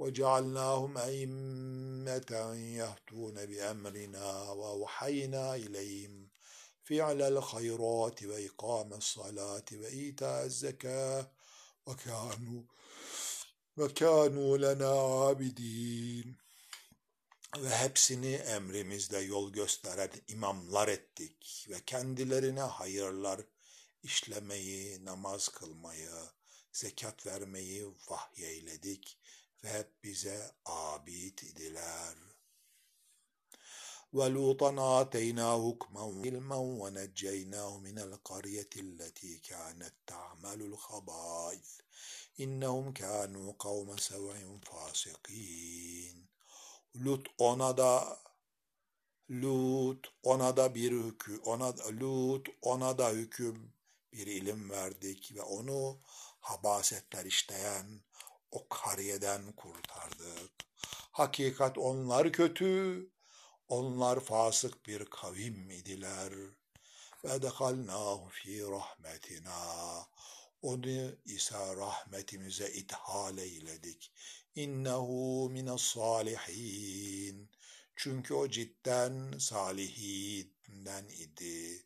[0.00, 2.32] وَجَعَلْنَاهُمْ أَئِمَّةً
[2.80, 4.28] يَهْدُونَ بِأَمْرِنَا
[4.60, 6.28] وَأَوْحَيْنَا إِلَيْهِمْ
[6.88, 11.26] فِعْلَ الْخَيْرَاتِ وَإِقَامَ الصَّلَاةِ وَإِيتَاءَ الزَّكَاةِ
[11.86, 12.62] وَكَانُوا
[13.76, 16.34] وَكَانُوا لَنَا عَابِدِينَ
[17.58, 23.40] Ve hepsini emrimizle yol gösteren imamlar ettik ve kendilerine hayırlar
[24.02, 26.10] işlemeyi, namaz kılmayı,
[26.72, 29.18] zekat vermeyi vahyeyledik
[29.64, 32.16] ve hep bize abid idiler.
[34.16, 41.68] وَلُوطًا آتَيْنَاهُ حُكْمًا وَعِلْمًا وَنَجَّيْنَاهُ مِنَ الْقَرْيَةِ الَّتِي كَانَتْ تَعْمَلُ الْخَبَائِثَ
[42.38, 46.28] İnnehum kânû kavme sev'in fasikin.
[46.96, 48.18] Lut ona da
[49.30, 53.72] Lut ona da bir hükü ona Lut ona da hüküm
[54.12, 56.00] bir ilim verdik ve onu
[56.40, 58.00] habasetler işleyen
[58.51, 60.51] o kariyeden kurtardık.
[61.11, 63.09] Hakikat onlar kötü,
[63.67, 66.33] onlar fasık bir kavim idiler.
[67.23, 70.07] Ve dehalnahu fi rahmetina.
[70.61, 74.11] Onu ise rahmetimize ithal eyledik.
[74.55, 77.49] İnnehu mines salihin.
[77.95, 81.85] Çünkü o cidden salihinden idi.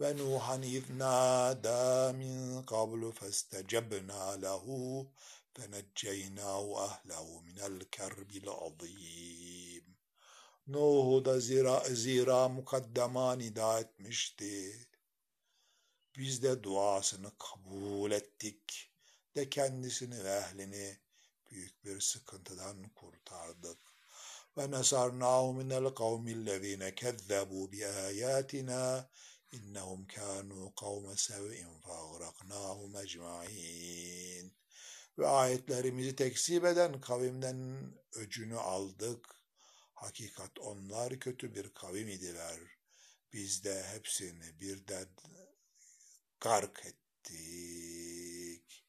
[0.00, 5.12] Ve Nuhan iznâdâ min qablu festecebnâ lehu
[5.60, 9.86] fenecceynâhu ahlehu minel kerbil azîm.
[10.66, 14.88] Nuh'u da zira, zira mukaddema nida etmişti.
[16.16, 18.92] Biz de duasını kabul ettik
[19.34, 20.98] de kendisini ve ehlini
[21.50, 23.78] büyük bir sıkıntıdan kurtardık.
[24.56, 29.10] Ve nesarnahu minel kavmillezine kezzebu bi ayatina
[29.52, 34.59] innehum kanu kavme sev'in fağraknahum ecmain.
[35.20, 39.26] Ve ayetlerimizi tekzip eden kavimden öcünü aldık.
[39.94, 42.60] Hakikat onlar kötü bir kavim idiler.
[43.32, 45.06] Biz de hepsini birden
[46.40, 48.84] gark ettik.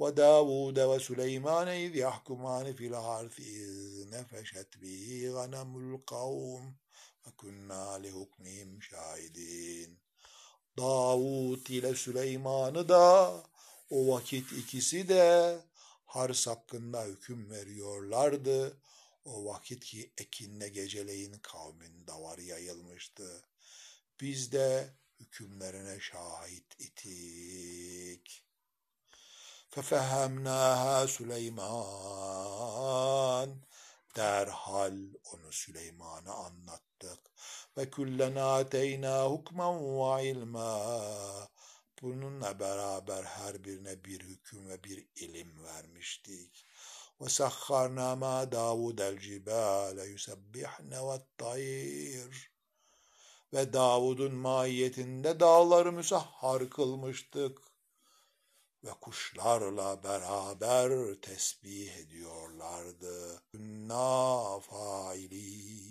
[0.00, 6.66] Ve Davud ve Süleyman iz yahkuman fil harfi iz nefeşet bihi ganemul kavm
[7.26, 10.00] ve kunna li hukmihim şahidin.
[10.78, 13.49] Davud ile Süleyman'ı da
[13.90, 15.58] o vakit ikisi de
[16.06, 18.76] hars hakkında hüküm veriyorlardı.
[19.24, 23.44] O vakit ki ekinle geceleyin kavmin davarı yayılmıştı.
[24.20, 28.44] Biz de hükümlerine şahit itik.
[29.70, 32.20] Fefehemnaha Süleyman.
[34.16, 34.98] Derhal
[35.32, 37.18] onu Süleyman'a anlattık.
[37.76, 41.49] Ve küllen ateyna hukmen ve ilma.
[42.02, 46.66] Bununla beraber her birine bir hüküm ve bir ilim vermiştik.
[47.20, 51.00] Ve sahharna ma Davud el cibale yusebbihne
[53.52, 57.58] ve Davud'un mahiyetinde dağları müsahhar kılmıştık
[58.84, 63.42] ve kuşlarla beraber tesbih ediyorlardı.
[63.52, 65.90] Kunna failin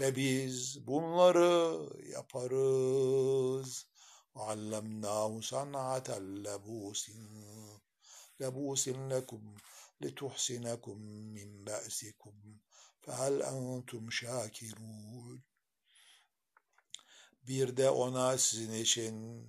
[0.00, 3.93] ve biz bunları yaparız.
[4.35, 7.11] وعلمناه صنعة لبوس
[8.39, 9.55] لبوس لكم
[10.01, 10.97] لتحسنكم
[11.35, 12.57] من بأسكم
[13.01, 15.41] فهل أنتم شاكرون
[17.47, 19.47] bir de ona sizin için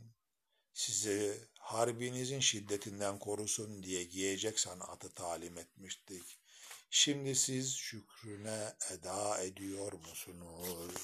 [0.74, 6.38] sizi harbinizin şiddetinden korusun diye giyecek sanatı talim etmiştik.
[6.90, 10.94] Şimdi siz şükrüne eda ediyor musunuz?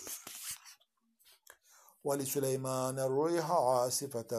[2.06, 4.32] وَلِسُلَيْمَانَ الرِّيحَ عَاصِفَةً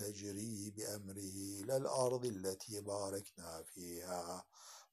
[0.00, 4.44] تَجْرِي بِأَمْرِهِ إِلَى الْأَرْضِ الَّتِي بَارَكْنَا فِيهَا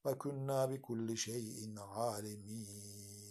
[0.04, 3.22] وَكُنَّا بِكُلِّ شَيْءٍ عَالِمِينَ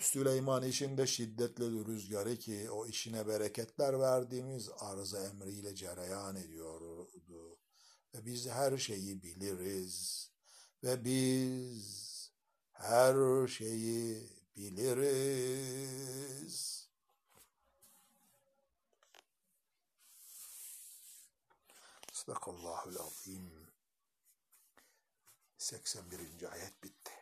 [0.00, 7.08] Süleyman işinde şiddetli rüzgarı ki o işine bereketler verdiğimiz arıza emriyle cereyan ediyordu.
[8.14, 10.30] Ve biz her şeyi biliriz.
[10.84, 12.01] Ve biz
[12.83, 16.03] her şeyi biliriz.
[22.11, 23.67] Sadakallahu'l-Azim.
[25.57, 26.51] 81.
[26.51, 27.12] ayet bitti.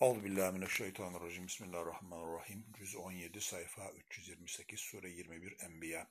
[0.00, 1.46] Euzubillahimineşşeytanirracim.
[1.46, 2.64] Bismillahirrahmanirrahim.
[2.78, 6.06] Cüz 17 sayfa 328 sure 21 Enbiya.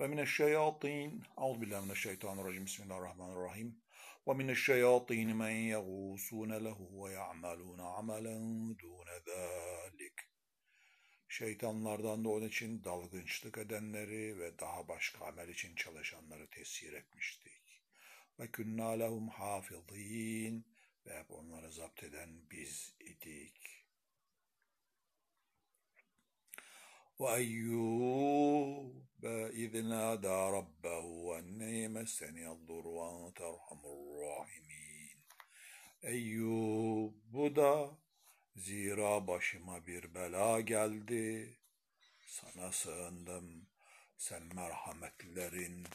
[0.00, 1.22] Ve mineşşeyatin.
[1.38, 2.66] Euzubillahimineşşeytanirracim.
[2.66, 3.82] Bismillahirrahmanirrahim.
[4.28, 10.14] Ve mineşşeyatin men yagusune lehu ve ya'maluna amelen dune zalik.
[11.28, 17.82] Şeytanlardan da onun için dalgınçlık edenleri ve daha başka amel için çalışanları tesir etmiştik.
[18.38, 20.69] Ve künnâ lehum hafizîn
[21.05, 23.75] ve hep onları zapt eden biz idik.
[27.19, 28.95] وأيوب
[29.63, 31.05] إذ نادى ربه
[31.39, 34.85] أني مسني الضر وأنت أرحم الراحمين
[36.03, 37.97] Eyyub bu da
[38.55, 41.57] zira başıma bir bela geldi.
[42.27, 43.67] Sana sığındım.
[44.17, 45.87] Sen merhametlilerin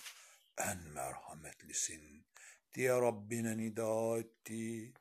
[0.59, 2.24] en merhametlisin
[2.75, 4.93] diye Rabbine nida etti.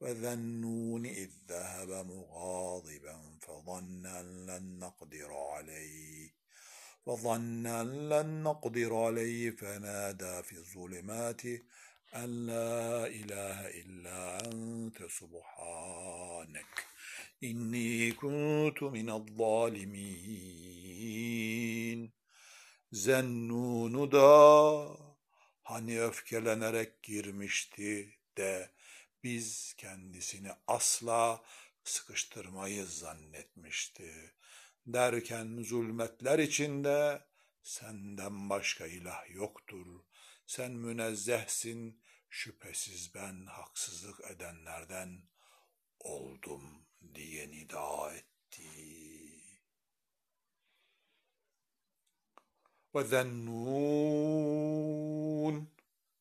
[0.00, 6.34] وذا النون إذ ذهب مغاضبا فظن أن لن نقدر عليه.
[7.06, 11.44] فظن أن لن نقدر عليه فنادى في الظلمات
[12.14, 16.86] أن لا إله إلا أنت سبحانك.
[17.44, 20.48] إني كنت من الظالمين.
[22.92, 24.86] Zennunu da
[25.62, 28.70] hani öfkelenerek girmişti de
[29.28, 31.42] biz kendisini asla
[31.84, 34.34] sıkıştırmayız zannetmişti.
[34.86, 37.24] Derken zulmetler içinde
[37.62, 39.86] senden başka ilah yoktur.
[40.46, 45.22] Sen münezzehsin, şüphesiz ben haksızlık edenlerden
[46.00, 48.68] oldum diye nida etti.
[52.94, 54.08] Ve zennun,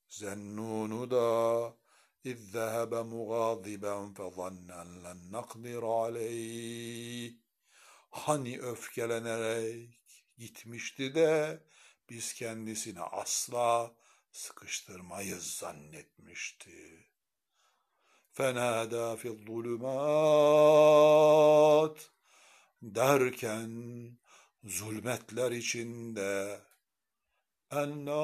[0.10, 1.87] zennunu da
[2.27, 7.43] إذ ذهب مغاضبا فظن أن لن نقدر عليه
[8.13, 10.01] Hani öfkelenerek
[10.39, 11.63] gitmişti de
[12.11, 13.95] biz kendisini asla
[14.33, 17.07] sıkıştırmayız zannetmişti.
[18.33, 20.43] Fenada fil zulümat
[22.83, 23.73] derken
[24.65, 26.61] zulmetler içinde
[27.72, 28.24] en la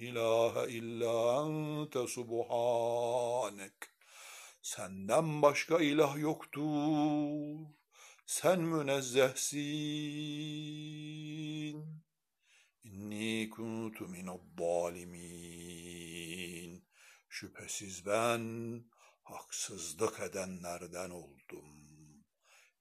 [0.00, 3.90] ilahe illa ente subhanek.
[4.62, 7.66] Senden başka ilah yoktur.
[8.26, 9.60] Sen münezzehsin.
[12.84, 16.84] İnni kuntu minad-zalimin.
[17.28, 18.84] Şüphesiz ben
[19.22, 21.66] haksızlık edenlerden oldum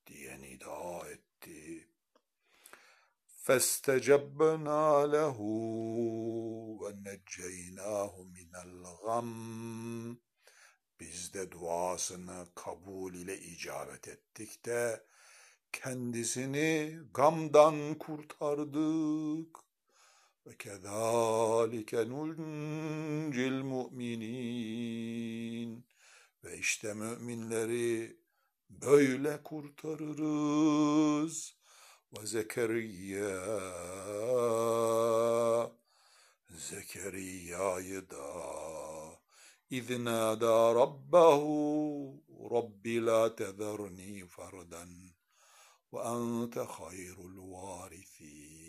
[0.07, 1.88] diye nida etti.
[3.48, 5.38] فاستجبنا له
[6.80, 10.16] ونجيناه من الغم
[11.00, 15.06] Biz de duasını kabul ile icabet ettik de
[15.72, 19.58] kendisini gamdan kurtardık.
[20.46, 24.94] Ve kezalike nuncil mu'minin.
[26.44, 28.16] Ve işte müminleri
[28.70, 30.84] böyle kurtarırız.
[32.12, 33.34] وزكريا
[36.50, 38.54] Zekeriya'yı da
[39.72, 41.42] إذ نادى ربه
[42.56, 44.84] رب لا تذرني فردا
[45.92, 48.64] وأنت خير الوارثين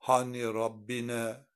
[0.00, 1.46] Hani Rabbine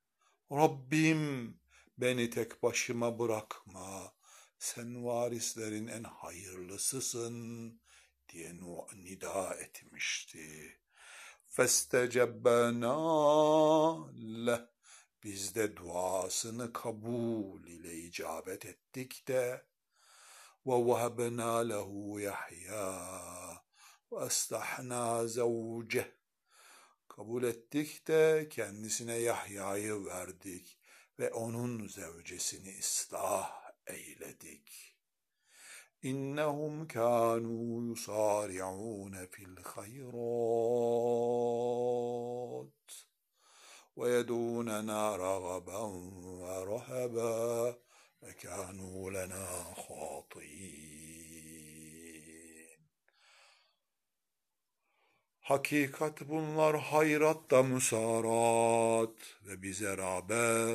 [0.52, 1.54] Rabbim
[1.98, 4.14] beni tek başıma bırakma
[4.58, 7.80] sen varislerin en hayırlısısın
[8.29, 8.53] diye
[8.95, 10.77] nida etmişti.
[11.47, 12.95] Festecebbena
[14.45, 14.61] leh
[15.23, 19.65] biz de duasını kabul ile icabet ettik de
[21.69, 23.09] lehu Yahya
[24.11, 26.05] ve estahna zavceh
[27.07, 30.79] kabul ettik de kendisine Yahya'yı verdik
[31.19, 34.88] ve onun zevcesini ıslah eyledik.
[36.05, 40.11] إنهم كانوا يصارعون في الخيرات
[43.95, 45.77] ويدوننا رغبا
[46.41, 47.77] ورهبا
[48.21, 50.99] فكانوا لنا خاطئين
[55.41, 60.71] حقيقت bunlar حيرت da musarat ve لا rağbet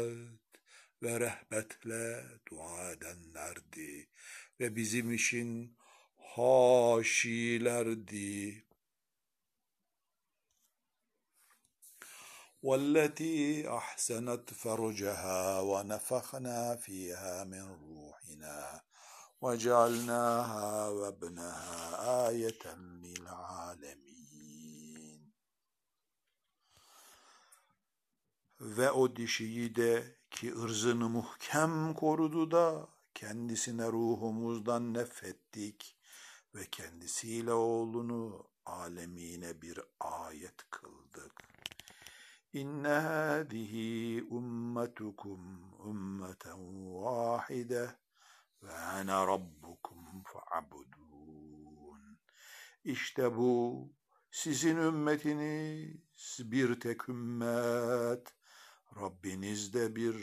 [1.87, 4.09] ve.
[4.60, 5.78] ve bizim için
[6.36, 7.90] haşilerdi.
[12.64, 18.82] والتي احسنت فرجها ونفخنا فيها من روحنا
[19.42, 22.64] وجعلناها وابنها ايه
[23.04, 24.20] للعالمين
[28.60, 35.97] ve o dişiyi de ki ırzını muhkem korudu da kendisine ruhumuzdan nefettik
[36.55, 41.33] ve kendisiyle oğlunu alemine bir ayet kıldık.
[42.53, 46.59] İnne hâzihi ummetukum ummeten
[46.95, 47.91] vâhide
[48.62, 52.19] ve ana rabbukum fa'budun.
[52.85, 53.89] İşte bu
[54.31, 58.35] sizin ümmetiniz bir tek ümmet,
[59.01, 60.17] Rabbiniz de bir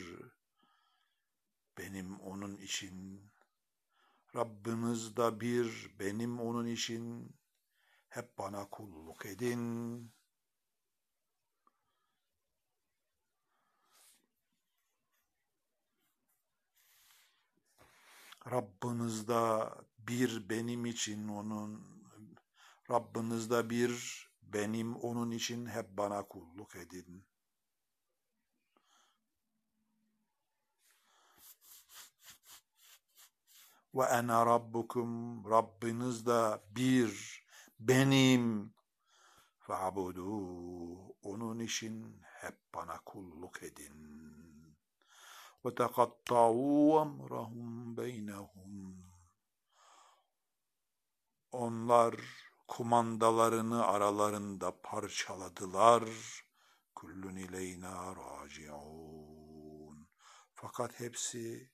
[1.82, 3.22] benim onun için.
[4.36, 5.96] Rabbiniz de bir.
[6.00, 7.36] Benim onun için.
[8.10, 10.14] Hep bana kulluk edin.''
[18.52, 21.84] Rabbinizde bir benim için onun,
[22.92, 27.31] Rabbinizde bir benim onun için hep bana kulluk edin.
[33.96, 37.44] Ve ene rabbukum Rabbiniz de bir
[37.80, 38.74] benim.
[39.60, 40.32] Fe'abudu
[41.24, 44.22] onun için hep bana kulluk edin.
[45.66, 49.06] Ve tekattau emrahum beynehum.
[51.52, 52.16] Onlar
[52.68, 56.04] kumandalarını aralarında parçaladılar.
[56.96, 60.08] Kullun ileyna raciun.
[60.54, 61.71] Fakat hepsi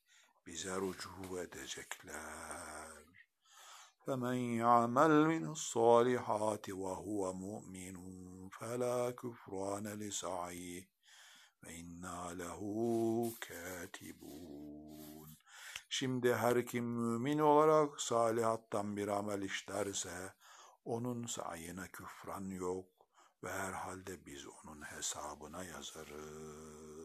[0.47, 3.03] bize rücu edecekler.
[4.07, 7.97] فَمَنْ يَعْمَلْ مِنَ الصَّالِحَاتِ وَهُوَ مُؤْمِنٌ
[8.57, 10.85] فَلَا كُفْرَانَ لِسَعْيِهِ
[11.65, 15.37] ve inna lehu katibun.
[15.89, 20.35] Şimdi her kim mümin olarak salihattan bir amel işlerse
[20.85, 22.87] onun sayına küfran yok
[23.45, 26.96] ve herhalde biz onun hesabına yazarız.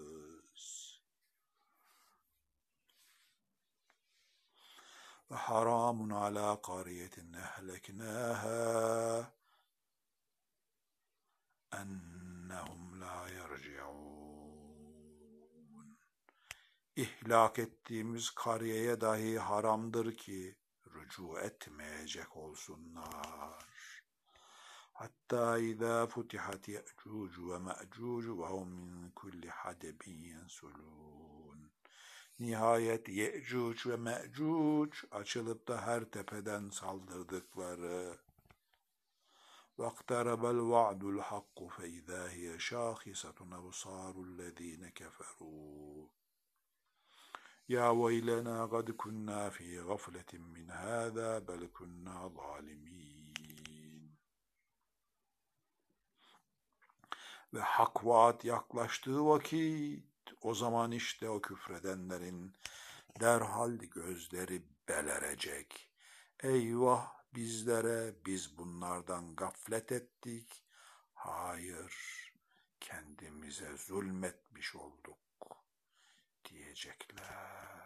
[5.32, 9.32] Ve haramun ala kariyetin ehleknâhâ
[11.72, 14.62] ennehum la yerci'un
[16.96, 20.56] ihlak ettiğimiz kariyeye dahi haramdır ki
[20.94, 24.02] rücu etmeyecek olsunlar.
[24.92, 31.51] Hatta izâ futihat ye'cûcu ve me'cûcu ve hum min kulli hadebin yensulûn.
[32.39, 38.17] Nihayet Ye'cuc ve Me'cuc açılıp da her tepeden saldırdıkları
[39.77, 46.07] واقترب الوعد الحق فإذا هي شاخصة أبصار الذين كفروا
[47.69, 53.17] يا ويلنا قد كنا في غفلة من هذا بل كنا ظالمين
[57.53, 60.10] Ve hak vaat yaklaştığı vakit
[60.40, 62.52] o zaman işte o küfredenlerin
[63.20, 65.90] derhal gözleri belerecek.
[66.42, 70.64] Eyvah bizlere biz bunlardan gaflet ettik.
[71.14, 71.94] Hayır,
[72.80, 75.18] kendimize zulmetmiş olduk
[76.44, 77.82] diyecekler.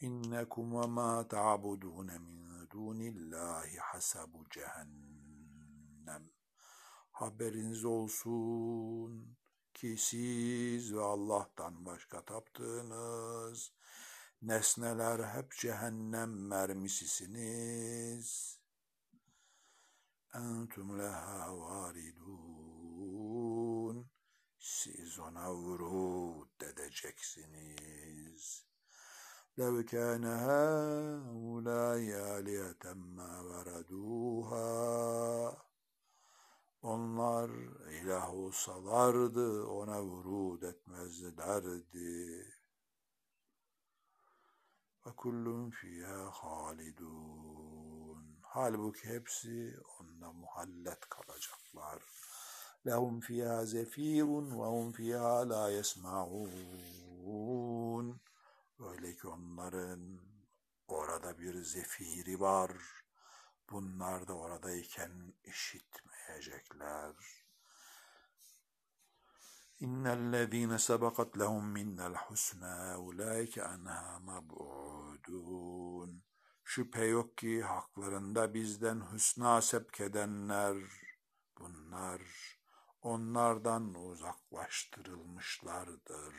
[0.00, 6.30] İnnekum ve ma ta'budun min dunillahi hasabu cehennem.
[7.10, 9.37] Haberiniz olsun
[9.77, 13.71] ki siz ve Allah'tan başka taptığınız
[14.41, 18.59] nesneler hep cehennem mermisisiniz.
[20.33, 22.77] Entum leha varidun.
[24.59, 28.73] Siz ona vurud edeceksiniz.
[29.57, 31.99] لو كان هؤلاء
[32.37, 34.63] آلهة ما وردوها
[36.82, 37.50] onlar
[37.90, 42.46] ilah olsalardı ona vurud etmezlerdi.
[45.06, 47.58] Ve kullun fiyâ halidun.
[48.42, 52.02] Halbuki hepsi onda muhallet kalacaklar.
[52.86, 56.60] Lehum fiyâ zefirun ve hum fiyâ la yesma'un.
[58.78, 60.20] Öyle ki onların
[60.88, 62.72] orada bir zefiri var.
[63.70, 67.14] Bunlar da oradayken işitmeyecekler.
[69.80, 76.22] İnnellezîne sebekat lehum minnel husnâ ulaike anhâ mab'udûn.
[76.64, 80.76] Şüphe yok ki haklarında bizden hüsna sebkedenler,
[81.58, 82.22] bunlar
[83.02, 86.34] onlardan uzaklaştırılmışlardır.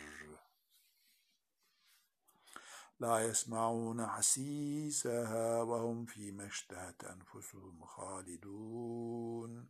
[3.02, 9.70] La yesma'ûne hasîseha ve hum fî meştehet enfusuhum halidûn.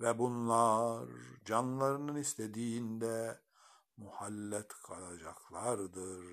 [0.00, 1.08] Ve bunlar
[1.44, 3.40] canlarının istediğinde
[3.96, 6.24] muhallet kalacaklardır.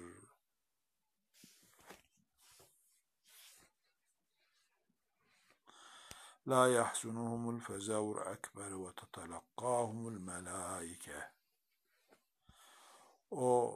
[6.48, 11.35] La yahsunuhumul fezavr ekber ve tetelakkahumul melâike
[13.35, 13.75] o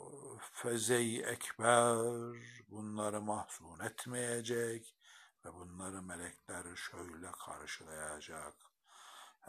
[0.52, 2.36] fezey ekber
[2.70, 4.96] bunları mahzun etmeyecek
[5.44, 8.54] ve bunları melekler şöyle karşılayacak.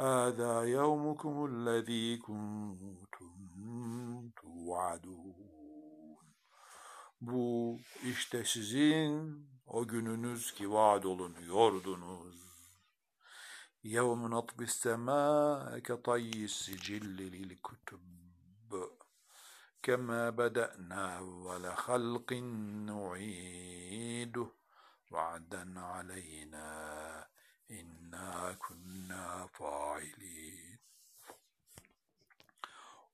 [0.06, 3.34] هذا يومكم الذي كنتم
[4.40, 5.56] توعدون
[7.22, 12.46] Bu işte sizin o gününüz ki vaad olunuyordunuz.
[13.86, 18.02] يَوْمُ نَطْبِ السَّمَاءَ كَطَيِّ السِّجِلِّ لِلْكُتُبِ
[19.84, 22.34] كما بدأنا أول خلق
[22.90, 24.48] نعيده
[25.12, 27.28] وعدا علينا
[27.72, 30.76] إنا كنا فاعلين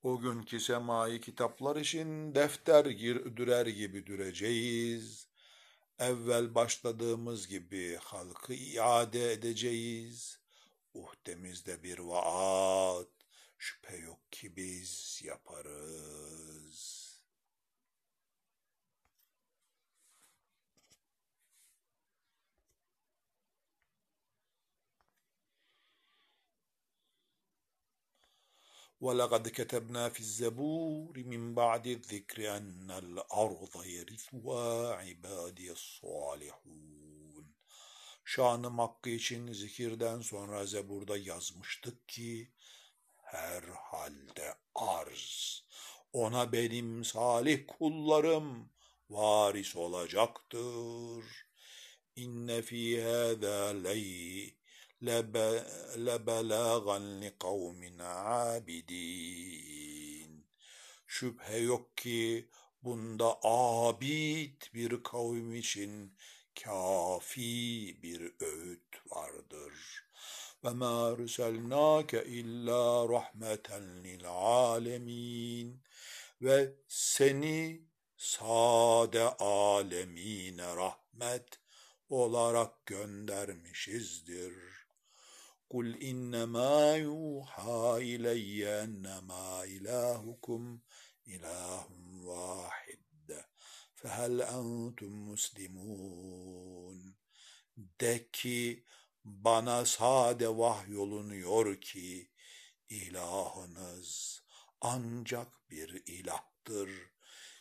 [0.02, 2.84] O günkü semayı kitaplar için defter
[3.36, 5.28] dürer gibi düreceğiz.
[5.98, 10.38] Evvel başladığımız gibi halkı iade edeceğiz.
[10.94, 13.15] Uhdemizde bir vaat,
[13.58, 17.02] şüphe yok ki biz yaparız.
[29.02, 37.12] ولقد كتبنا في الزبور من بعد الذكر أن الأرض يرثها عبادي الصالحون
[38.24, 42.52] Şanı Hakkı için zikirden sonra Zebur'da yazmıştık ki
[43.27, 45.63] her halde arz.
[46.13, 48.69] Ona benim salih kullarım
[49.09, 51.25] varis olacaktır.
[52.15, 54.55] İnne fî hâzâ ley
[56.05, 57.99] lebelâgan li kavmin
[58.49, 59.27] abidin.
[61.07, 62.49] Şüphe yok ki
[62.83, 66.17] bunda abid bir kavim için
[66.63, 70.06] kafi bir öğüt vardır.''
[70.63, 75.83] ve ma erselnake illa rahmeten lil alemin
[76.41, 77.81] ve seni
[78.17, 81.59] sade alemine rahmet
[82.09, 84.53] olarak göndermişizdir.
[85.69, 90.81] Kul innema yuha ileyye ennemâ ilahukum
[91.25, 93.31] ilahum vahid.
[93.95, 97.15] Fehel entum muslimun.
[97.77, 98.85] De ki
[99.26, 102.30] bana sade vahyolunuyor ki
[102.88, 104.42] ilahınız
[104.80, 106.90] ancak bir ilahtır.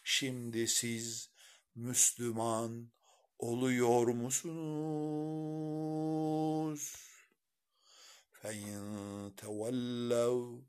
[0.04, 1.30] Şimdi siz
[1.76, 2.92] Müslüman
[3.40, 5.32] oluyor musunuz?
[8.42, 10.62] فإن تولوا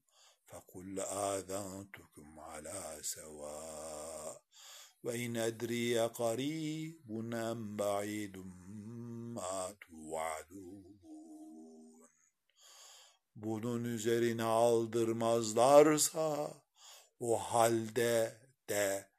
[0.46, 4.42] فقل آذنتكم على سواء
[5.04, 8.36] وإن أدري قريب أم بعيد
[9.36, 10.85] ما توعدون
[13.43, 16.53] bunun üzerine aldırmazlarsa
[17.19, 18.37] o halde
[18.69, 19.09] de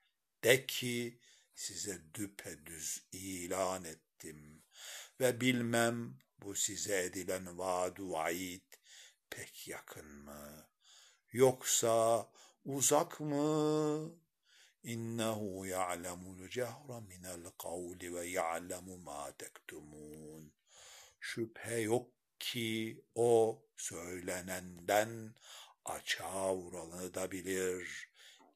[0.44, 1.18] de ki
[1.54, 4.62] size düpedüz ilan ettim
[5.20, 8.62] ve bilmem bu size edilen vaadu vaid
[9.30, 10.66] pek yakın mı
[11.32, 12.28] yoksa
[12.64, 14.12] uzak mı?
[14.82, 20.52] İnnehu ya'lemul cehra minel kavli ve ya'lemu ma tektumun.
[21.20, 25.35] Şüphe yok ki o söylenenden
[25.85, 28.09] açığa vuranı da bilir,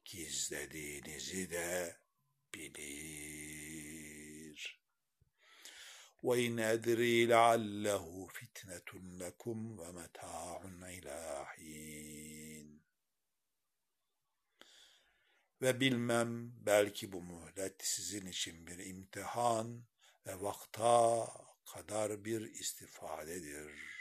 [0.04, 1.96] gizlediğinizi de
[2.54, 3.68] bilir.
[6.22, 8.04] وَاِنْ اَدْرِي لَعَلَّهُ
[8.36, 8.90] فِتْنَةٌ
[9.22, 10.60] لَكُمْ وَمَتَاعٌ
[10.96, 12.78] اِلَى حِينٍ
[15.62, 19.84] Ve bilmem belki bu mühlet sizin için bir imtihan
[20.26, 21.28] ve vakta
[21.72, 23.98] kadar bir istifadedir.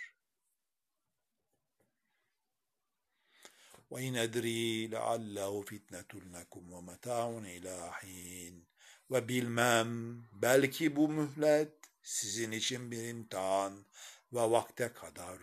[3.92, 8.66] Ve in edri leallehu fitnetun lekum ve meta'un ila hin.
[9.10, 11.72] Ve bilmem belki bu mühlet
[12.02, 13.84] sizin için bir imtihan
[14.32, 15.38] ve vakte kadar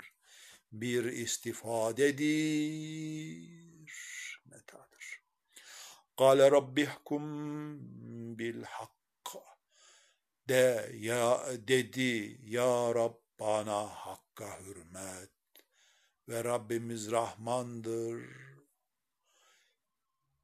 [0.71, 2.29] bir istifadedir,
[4.45, 5.21] metadır.
[6.17, 7.79] Kale rabbihkum
[8.39, 9.43] bil hakka
[10.49, 15.38] de ya dedi ya Rabbana hakka hürmet
[16.29, 18.21] ve Rabbimiz Rahmandır.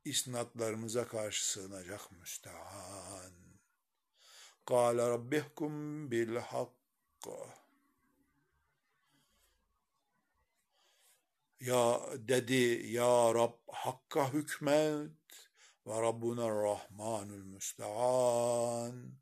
[0.06, 3.34] İsnatlarımıza karşı sığınacak müstehan.
[4.66, 7.66] Kâle rabbihkum bil hakka.
[11.60, 15.12] Ya dedi ya Rab hakka hükmet
[15.88, 19.14] ve Rabbuna Rahmanül Müstean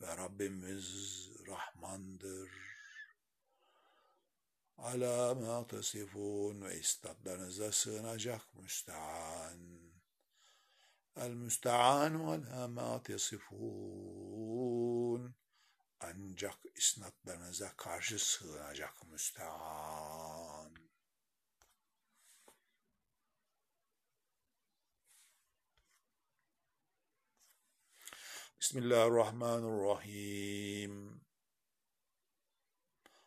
[0.00, 2.71] ve Rabbimiz Rahmandır
[4.82, 9.82] ala ma tasifun ve istatlarınıza sığınacak müstean.
[11.16, 14.42] El müsteanu ala ma tasifun.
[16.00, 20.72] Ancak isnatlarınıza karşı sığınacak müstean.
[28.60, 31.21] Bismillahirrahmanirrahim.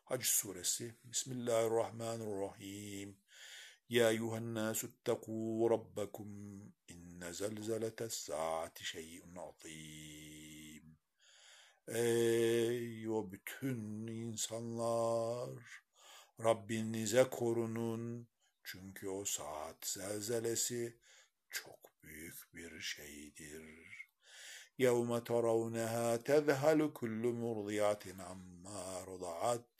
[0.04, 3.16] Hac suresi Bismillahirrahmanirrahim
[3.88, 6.28] Ya eyyühennâsü ittekû rabbekum
[6.88, 10.96] inne zelzeletes saati şey'un azîm
[11.88, 15.50] Ey o bütün insanlar
[16.44, 18.28] Rabbinize korunun
[18.64, 20.98] çünkü o saat zelzelesi
[21.50, 23.90] çok büyük bir şeydir.
[24.78, 29.73] يَوْمَ تَرَوْنَهَا تَذْهَلُ كُلُّ مُرْضِيَةٍ عَمَّا رَضَعَتْ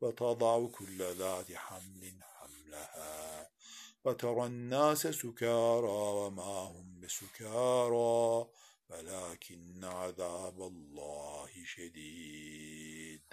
[0.00, 3.50] وتضع كل ذات حمل حملها
[4.04, 8.48] وترى الناس سكارى وما هم بسكارى
[8.90, 13.32] ولكن عذاب الله şedid.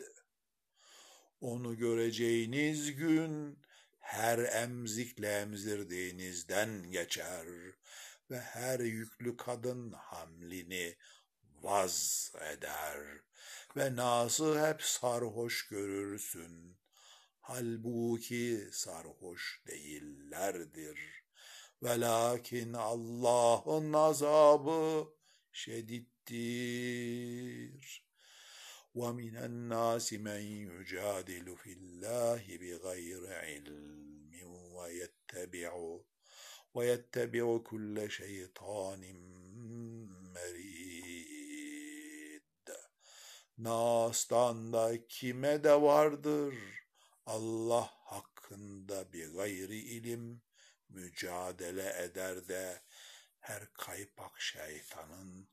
[1.41, 3.59] Onu göreceğiniz gün
[3.99, 7.45] her emzikle emzirdiğinizden geçer
[8.31, 10.95] ve her yüklü kadın hamlini
[11.61, 12.97] vaz eder
[13.77, 16.77] ve nası hep sarhoş görürsün.
[17.39, 21.23] Halbuki sarhoş değillerdir.
[21.83, 25.07] Velakin Allah'ın azabı
[25.51, 26.89] şedittir.
[28.95, 34.33] وَمِنَ النَّاسِ مَنْ يُجَادِلُ فِي اللّٰهِ بِغَيْرِ عِلْمٍ
[34.75, 35.71] وَيَتَّبِعُ
[36.75, 39.03] وَيَتَّبِعُ كُلَّ شَيْطَانٍ
[43.57, 46.55] Nas'tan da kime de vardır
[47.25, 50.41] Allah hakkında bir gayri ilim
[50.89, 52.81] mücadele eder de
[53.39, 55.47] her kaypak şeytanın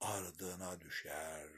[0.00, 1.48] ardına düşer.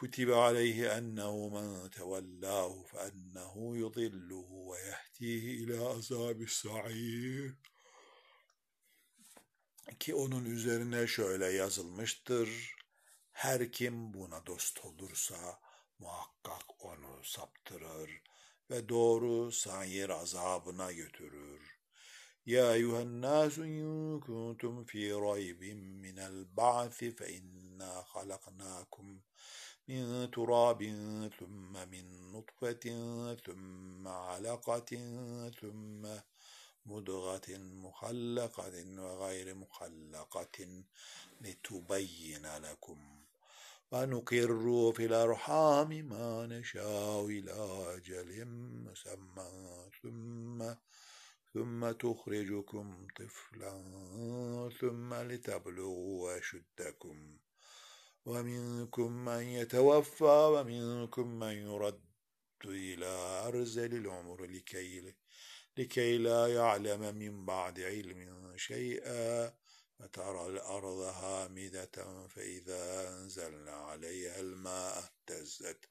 [0.00, 7.54] كتب عليه أنه من تولاه فأنه يضله ويهديه إلى عذاب السعير
[9.99, 12.75] ki onun üzerine şöyle yazılmıştır.
[13.31, 15.59] Her kim buna dost olursa
[15.99, 18.21] muhakkak onu saptırır
[18.69, 21.81] ve doğru sayir azabına götürür.
[22.45, 29.23] Ya eyyühen nasu in kuntum fi raybin minel ba'thi fe inna halaknakum
[29.87, 36.23] min turabin thumme min nutfetin thumme alakatin thumme
[36.85, 40.83] مدغة مخلقة وغير مخلقة
[41.41, 42.99] لتبين لكم.
[43.91, 48.45] ونقر في الأرحام ما نشاء إلى أجل
[48.85, 49.89] مسمى.
[50.01, 50.73] ثم
[51.53, 53.73] ثم تخرجكم طفلا.
[54.79, 57.37] ثم لتبلغوا أشدكم.
[58.25, 62.01] ومنكم من يتوفى ومنكم من يرد
[62.65, 63.05] إلى
[63.47, 64.99] أرزل العمر لكي
[65.76, 69.54] لكي لا يعلم من بعد علم شيئا
[69.98, 75.84] فترى الأرض هامدة فإذا أنزلنا عليها الماء اهتزت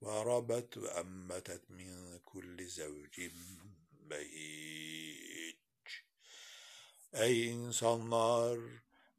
[0.00, 3.20] وربت وأنبتت من كل زوج
[4.08, 5.62] بهيج
[7.14, 8.58] Ey insanlar!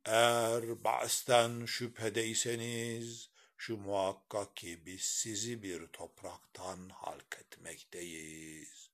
[0.05, 8.86] Eğer ba'sten şüphedeyseniz, şu muhakkak ki biz sizi bir topraktan halk etmekteyiz.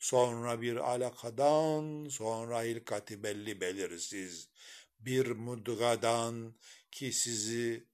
[0.00, 4.48] Sonra bir alakadan, sonra hilkati belli belirsiz,
[5.00, 6.54] bir mudgadan
[6.90, 7.86] ki sizi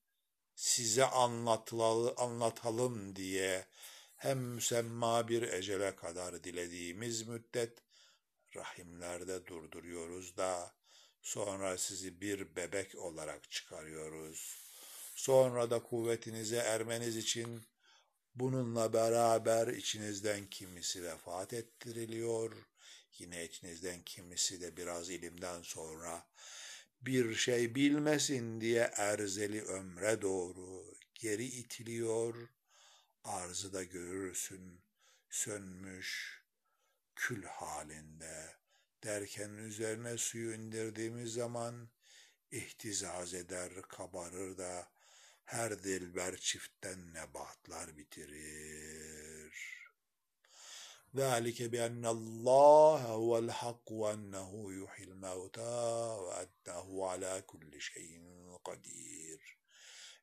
[0.54, 3.66] size anlatılalı, anlatalım diye
[4.16, 7.78] hem müsemma bir ecele kadar dilediğimiz müddet
[8.56, 10.74] rahimlerde durduruyoruz da
[11.22, 14.58] sonra sizi bir bebek olarak çıkarıyoruz.
[15.14, 17.62] Sonra da kuvvetinize ermeniz için
[18.36, 22.52] bununla beraber içinizden kimisi vefat ettiriliyor.
[23.18, 26.26] Yine içinizden kimisi de biraz ilimden sonra
[27.00, 32.48] bir şey bilmesin diye erzeli ömre doğru geri itiliyor.
[33.24, 34.80] Arzı da görürsün
[35.30, 36.42] sönmüş
[37.16, 38.56] kül halinde
[39.04, 41.88] derken üzerine suyu indirdiğimiz zaman
[42.50, 44.88] ihtizaz eder, kabarır da
[45.45, 49.71] her dilber çiftten nebatlar bitirir.
[51.15, 54.51] ذلك بأن الله هو الحق وأنه
[54.81, 55.81] يحيي الموتى
[56.25, 58.13] وأنه على كل شيء
[58.63, 59.41] قدير.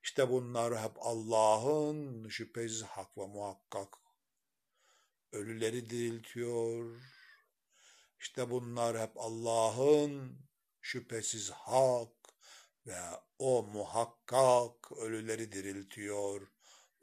[0.03, 3.97] İşte bunlar hep Allah'ın şüphesiz hak ve muhakkak
[5.31, 7.01] ölüleri diriltiyor.
[8.19, 10.39] İşte bunlar hep Allah'ın
[10.81, 12.22] şüphesiz hak
[12.86, 13.00] ve
[13.38, 16.40] o muhakkak ölüleri diriltiyor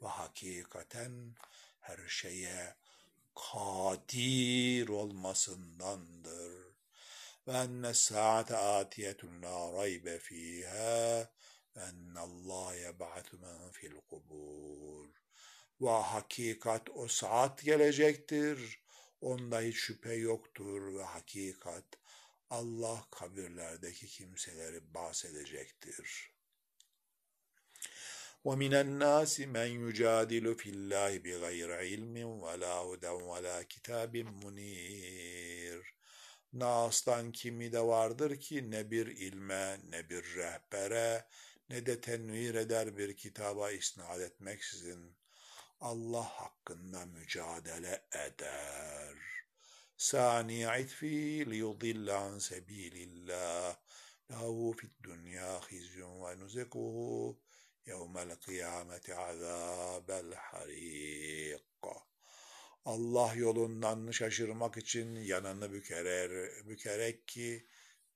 [0.02, 1.34] ve hakikaten
[1.80, 2.74] her şeye
[3.34, 6.72] kadir olmasındandır.
[7.48, 11.30] Ve enne saate atiyetun la raybe fiha
[11.76, 15.08] ve ennallâhe yeb'atu men fil kubur.
[15.80, 18.82] Ve hakikat o saat gelecektir.
[19.20, 21.84] Onda hiç şüphe yoktur ve hakikat
[22.51, 26.37] Allah kabirlerdeki kimseleri bahsedecektir.
[28.47, 35.97] ومن الناس من يجادل في الله بغير علم ولا هدى ولا كتاب منير
[36.53, 41.27] Nas'tan kimi de vardır ki ne bir ilme, ne bir rehbere,
[41.69, 45.17] ne de tenvir eder bir kitaba isnat etmeksizin
[45.79, 49.15] Allah hakkında mücadele eder.
[49.96, 53.76] Sani itfi liyudilla an sebilillah
[54.30, 57.40] lahu fid dünya hizyun ve nuzikuhu
[57.86, 61.62] yevmel kıyameti azabel harik.
[62.84, 66.30] Allah yolundan şaşırmak için yanını bükerer,
[66.68, 67.66] bükerek ki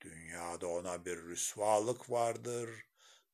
[0.01, 2.71] dünyada ona bir rüsvalık vardır.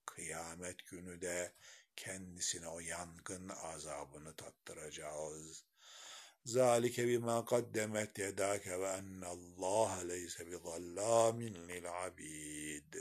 [0.06, 1.52] Kıyamet günü de
[1.96, 5.64] kendisine o yangın azabını tattıracağız.
[6.44, 12.94] Zalike bima kaddemet yedake ve ennallaha leyse bi zallamin lil abid.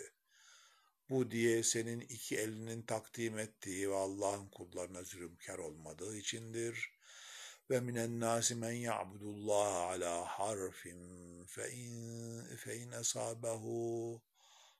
[1.09, 6.91] Bu diye senin iki elinin takdim ettiği ve Allah'ın kullarına zulümkar olmadığı içindir.
[7.69, 14.21] Ve minen nasi men ya'budullaha ala harfin fe in, fe in esabehu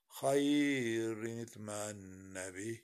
[0.08, 2.78] hayrin itmenne bih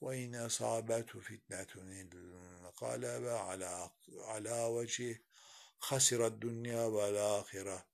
[0.00, 3.90] وإن أصابته فتنة انقلب على
[4.24, 5.16] على وجهه
[5.80, 7.86] خسر الدنيا والآخرة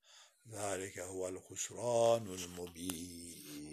[0.48, 3.70] ذلك هو الخسران المبين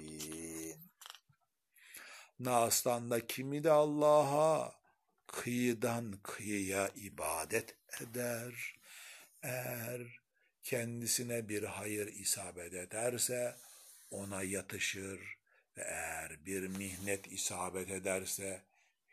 [2.40, 4.76] Nas'tan kimi de Allah'a
[5.28, 8.76] kıyıdan kıyıya ibadet eder.
[9.44, 10.20] Eğer
[10.64, 13.56] kendisine bir hayır isabet ederse
[14.12, 15.38] ona yatışır
[15.78, 18.64] ve eğer bir mihnet isabet ederse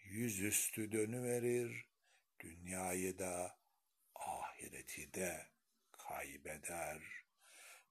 [0.05, 1.89] yüzüstü dönüverir,
[2.41, 3.59] dünyayı da
[4.15, 5.47] ahireti de
[5.93, 7.03] kaybeder.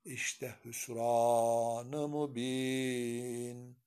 [0.05, 3.77] İşte hüsranı mubin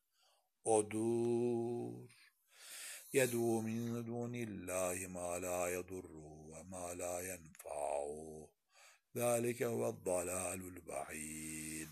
[0.64, 2.16] odur.
[3.14, 6.12] يَدُوا مِنْ دُونِ اللّٰهِ مَا لَا يَضُرُّ
[6.50, 7.76] وَمَا لَا يَنْفَعُ
[9.16, 11.90] ذَٰلِكَ هُوَ الضَّلَالُ الْبَعِيدُ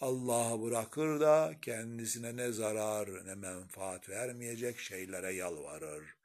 [0.00, 6.16] Allah'a bırakır da kendisine ne zarar ne menfaat vermeyecek şeylere yalvarır.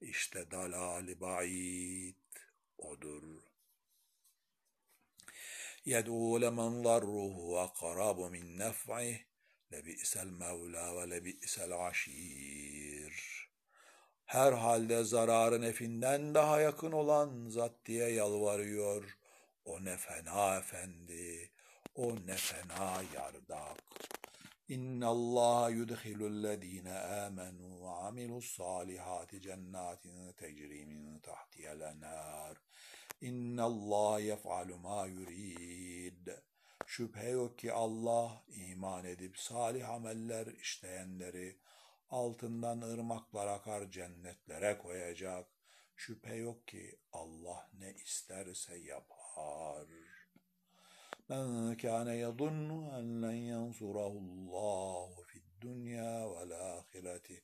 [0.00, 2.16] İşte dalal-i ba'id
[2.78, 3.22] odur.
[5.84, 9.18] Yed'u lemen darruhu ve karabu min nef'ih
[9.72, 13.48] lebi'sel mevla ve lebi'sel aşir.
[14.24, 19.18] Her halde zararın efinden daha yakın olan zat diye yalvarıyor.
[19.64, 21.59] O ne fena efendi.''
[22.00, 23.78] O ne fena yardak.
[24.68, 26.44] İnna Allah yudkhilul
[27.26, 32.56] amenu ve amilus salihati cennatin tecri min tahtiyel enhar.
[33.20, 36.28] İnna Allah yef'alu ma yurid.
[36.86, 41.58] Şüphe yok ki Allah iman edip salih ameller işleyenleri
[42.10, 45.46] altından ırmaklar akar cennetlere koyacak.
[45.96, 49.86] Şüphe yok ki Allah ne isterse yapar.
[51.29, 57.37] Men kâne yadunnu en len yansurahullahu fid dünya vel ahireti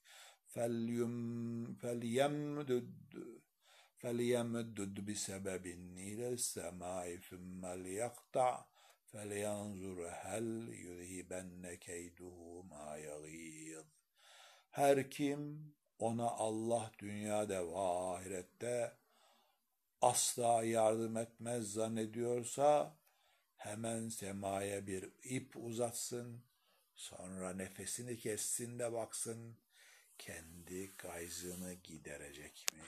[1.82, 2.89] felyemdud
[4.01, 5.65] فليمدد بسبب
[6.09, 8.65] إلى السماء ثم ليقطع
[9.05, 10.45] فلينظر هل
[10.86, 13.86] يذهبن كيده ما يغيظ
[14.71, 18.97] her kim ona Allah dünyada ve ahirette
[20.01, 22.97] asla yardım etmez zannediyorsa
[23.55, 26.43] hemen semaya bir ip uzatsın,
[26.95, 29.57] sonra nefesini kessin de baksın
[30.17, 32.82] kendi gayzını giderecek mi?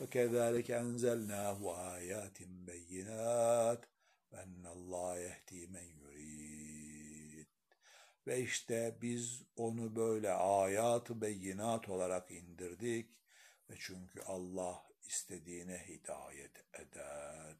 [0.00, 1.58] وكذلك أنزلناه
[1.96, 2.38] آيات
[2.70, 3.82] بينات
[4.30, 5.88] وأن الله يهدي من
[8.28, 13.10] ve işte biz onu böyle ayat-ı beyinat olarak indirdik
[13.70, 17.57] ve çünkü Allah istediğine hidayet eder.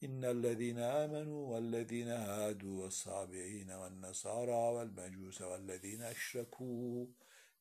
[0.00, 7.08] İnnellezîne âmenû vellezîne hâdû vessâbi'îne vennasârâ velmecûse vellezîne eşrekû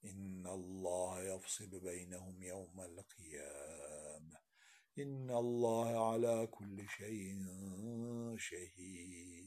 [0.03, 4.39] innallâhe yafsilu beynehum yevmel kıyâme.
[4.95, 7.43] İnnallâhe alâ kulli şeyin
[8.37, 9.44] şehîd.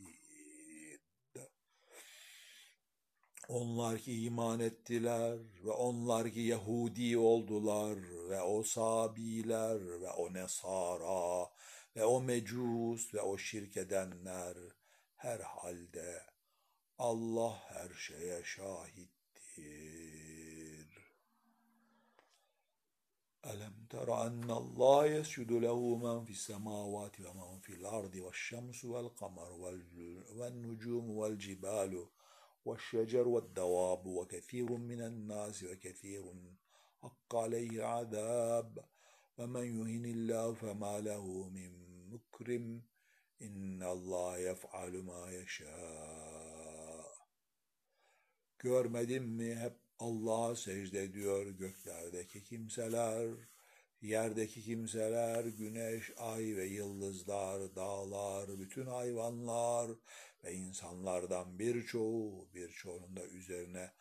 [3.48, 11.50] Onlar ki iman ettiler ve onlar ki Yahudi oldular ve o Sabiler ve o Nesara
[11.96, 14.56] ve o Mecus ve o şirk edenler
[15.16, 16.22] her halde
[16.98, 19.08] Allah her şeye şahittir.
[23.44, 29.08] Elem tera ennallâh yescudu lehu men fis semâvâti ve men fil ardi ve şemsu vel
[29.08, 29.52] kamer
[30.38, 32.10] vel nucumu vel cibalu
[32.67, 36.23] والشجر والدواب وكثير من الناس وكثير
[37.01, 38.85] حق عليه عذاب
[39.37, 41.71] ومن يهن الله فما له من
[42.13, 42.81] مكرم
[43.41, 47.13] إن الله يفعل ما يشاء
[48.63, 53.29] Görmedin mi hep Allah'a secde ediyor göklerdeki kimseler,
[54.01, 59.91] yerdeki kimseler, güneş, ay ve yıldızlar, dağlar, bütün hayvanlar
[60.43, 63.91] ve insanlardan birçoğu, birçoğunun da üzerine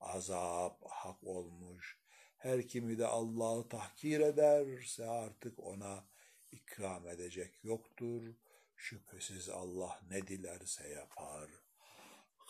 [0.00, 1.98] azap hak olmuş.
[2.36, 6.04] Her kimi de Allah'ı tahkir ederse artık ona
[6.52, 8.34] ikram edecek yoktur.
[8.76, 11.50] Şüphesiz Allah ne dilerse yapar.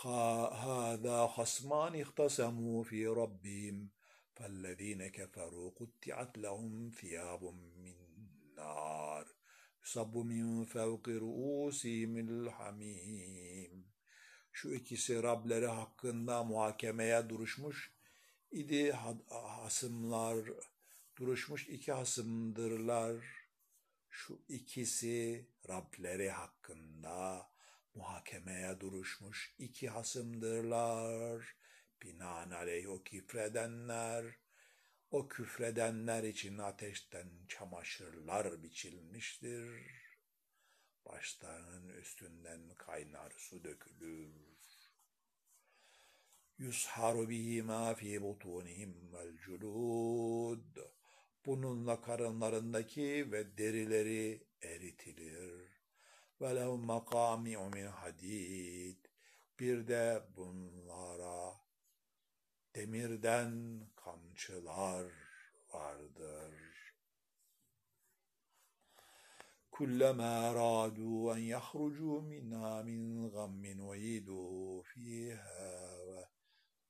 [0.05, 3.77] هذا خصمان اختصموا في ربهم
[4.35, 7.45] فالذين كفروا قطعت لهم ثياب
[7.85, 7.97] من
[8.57, 9.14] نار
[9.86, 13.86] Sabbu min fevki ru'usimil hamim.
[14.52, 17.92] Şu ikisi Rableri hakkında muhakemeye duruşmuş
[18.52, 18.92] idi
[19.30, 20.38] hasımlar,
[21.18, 23.16] duruşmuş iki hasımdırlar.
[24.10, 27.50] Şu ikisi Rableri hakkında
[27.96, 31.56] muhakemeye duruşmuş iki hasımdırlar.
[32.02, 34.26] Binaenaleyh o kifredenler,
[35.12, 39.92] o küfredenler için ateşten çamaşırlar biçilmiştir.
[41.06, 44.56] Başlarının üstünden kaynar su dökülür.
[46.58, 50.78] Yusharu bihi ma fi butunihim vel culud.
[51.46, 55.70] Bununla karınlarındaki ve derileri eritilir.
[56.42, 59.06] Ve lehum makami'u min hadid.
[59.60, 61.65] Bir de bunlara
[62.76, 65.06] demirden kamçılar
[65.74, 66.54] vardır.
[69.72, 76.30] Kullama radu en yahrucu minha min gammin ve yidu fiha ve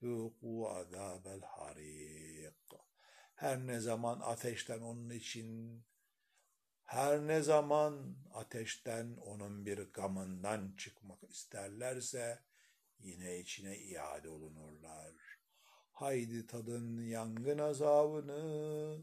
[0.02, 2.72] zuku azabel harik.
[3.36, 5.82] Her ne zaman ateşten onun için
[6.86, 12.44] Her ne zaman ateşten onun bir gamından çıkmak isterlerse
[13.00, 15.25] yine içine iade olunurlar.
[15.96, 18.98] Haydi tadın yangın azabını.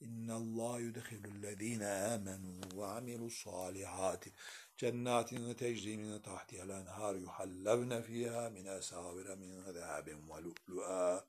[0.00, 4.32] İnna Allah yudkhilü'llezine amenu ve amilu salihati
[4.76, 11.24] cennetin tecri min tahtiha'l enhar yuhallevne fiha min asavira min zahabin ve lu'lu'a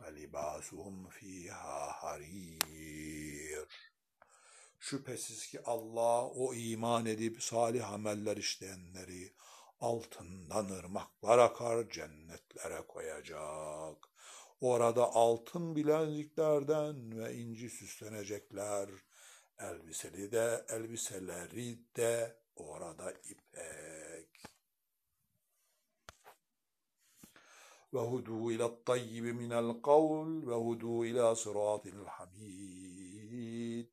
[0.00, 3.68] ve libasuhum fiha harir.
[4.80, 9.32] Şüphesiz ki Allah o iman edip salih ameller işleyenleri
[9.80, 14.11] altından ırmaklar akar cennetlere koyacak.
[14.62, 18.88] Orada altın bileziklerden ve inci süslenecekler.
[19.58, 24.44] Elbiseli de, elbiseleri de orada ipek.
[27.94, 33.88] Ve hudu ila tayyibi minel kavl ve hudu ila sıratil hamid.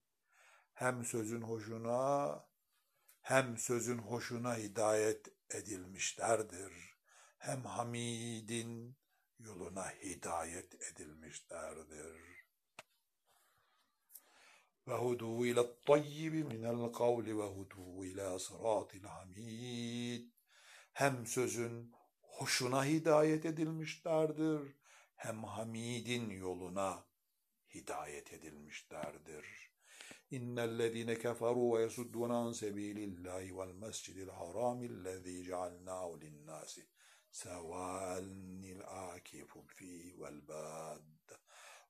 [0.74, 2.46] Hem sözün hoşuna
[3.22, 6.98] hem sözün hoşuna hidayet edilmişlerdir.
[7.38, 8.99] Hem Hamid'in
[9.40, 12.40] yoluna hidayet edilmişlerdir.
[14.88, 20.30] Ve hudu ile tayyibi minel kavli ve hudu ile sıratil hamid.
[20.94, 24.76] Hem sözün hoşuna hidayet edilmişlerdir,
[25.16, 27.06] hem Hamid'in yoluna
[27.74, 29.46] hidayet edilmişlerdir.
[30.32, 36.99] İnnellezîne keferû ve yesuddûne an sebîlillâhi vel mescidil harâmillezî cealnâhu linnâsi sevâlnil
[40.48, 41.02] bâd.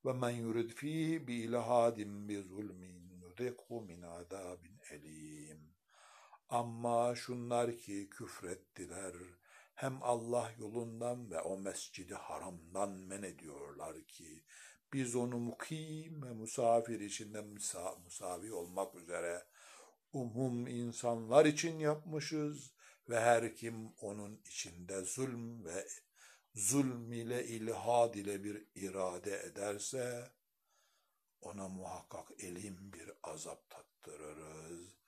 [0.06, 5.62] Ve men yurid fîhi bi ilhâdin bi zulmin nudikhu min azâbin elîm.
[6.50, 9.14] Ama şunlar ki küfrettiler,
[9.76, 14.44] hem Allah yolundan ve o mescidi haramdan men ediyorlar ki,
[14.94, 19.44] biz onu mukim ve musafir içinde musa musavi olmak üzere
[20.14, 22.74] umum insanlar için yapmışız
[23.10, 25.88] ve her kim onun içinde zulm ve
[26.56, 30.32] zulm ile ilhad ile bir irade ederse
[31.42, 35.00] ona muhakkak elim bir azap tattırırız.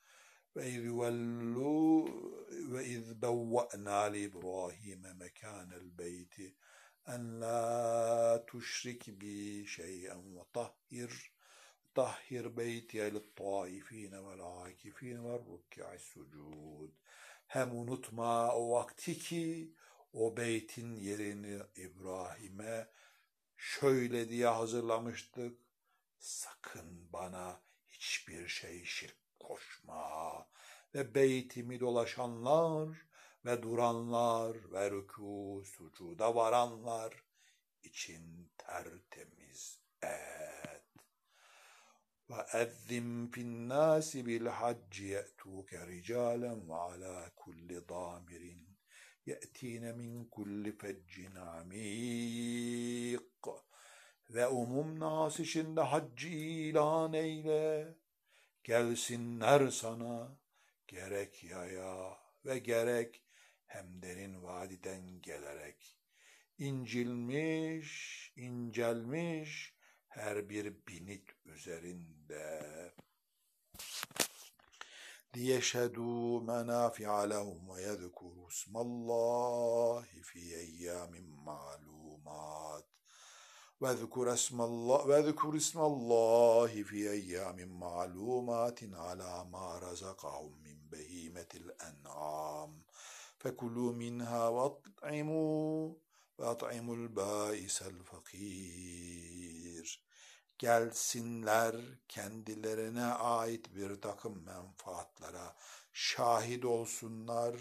[0.56, 2.04] Ve izvellu
[2.50, 6.56] ve iz bevve'na li İbrahim mekanel beyti
[7.06, 11.32] en la tuşrik bi şey'en ve tahhir
[11.94, 16.92] tahhir beyti lit taifine vel akifine ve rükka'i sucud.
[17.52, 19.74] Hem unutma o vakti ki
[20.12, 22.88] o beytin yerini İbrahim'e
[23.56, 25.58] şöyle diye hazırlamıştık.
[26.18, 30.46] Sakın bana hiçbir şey şirk koşma
[30.94, 32.88] ve beytimi dolaşanlar
[33.44, 37.24] ve duranlar ve rükû sucuda varanlar
[37.82, 40.41] için tertemiz et.
[43.32, 48.68] Finnâsi bil hacci ye'tûke ricalen ve alâ kulli dâmirin
[49.26, 53.20] ye'tîne min kulli feccin amîk.
[54.30, 57.94] Ve umum nas içinde haccı ilan eyle.
[58.64, 60.36] Gelsinler sana
[60.88, 63.22] gerek yaya ve gerek
[63.66, 65.98] hem derin vadiden gelerek.
[66.58, 69.74] incilmiş, incelmiş
[70.08, 72.21] her bir binit üzerinde.
[75.34, 82.86] ليشهدوا منافع لهم ويذكروا اسم الله في أيام معلومات.
[83.80, 92.82] واذكر اسم الله واذكر اسم الله في أيام معلومات على ما رزقهم من بهيمة الأنعام.
[93.38, 95.94] فكلوا منها وأطعموا
[96.38, 98.92] وأطعموا البائس الفقير.
[100.62, 101.76] Gelsinler
[102.08, 105.56] kendilerine ait bir takım menfaatlara.
[105.92, 107.54] Şahit olsunlar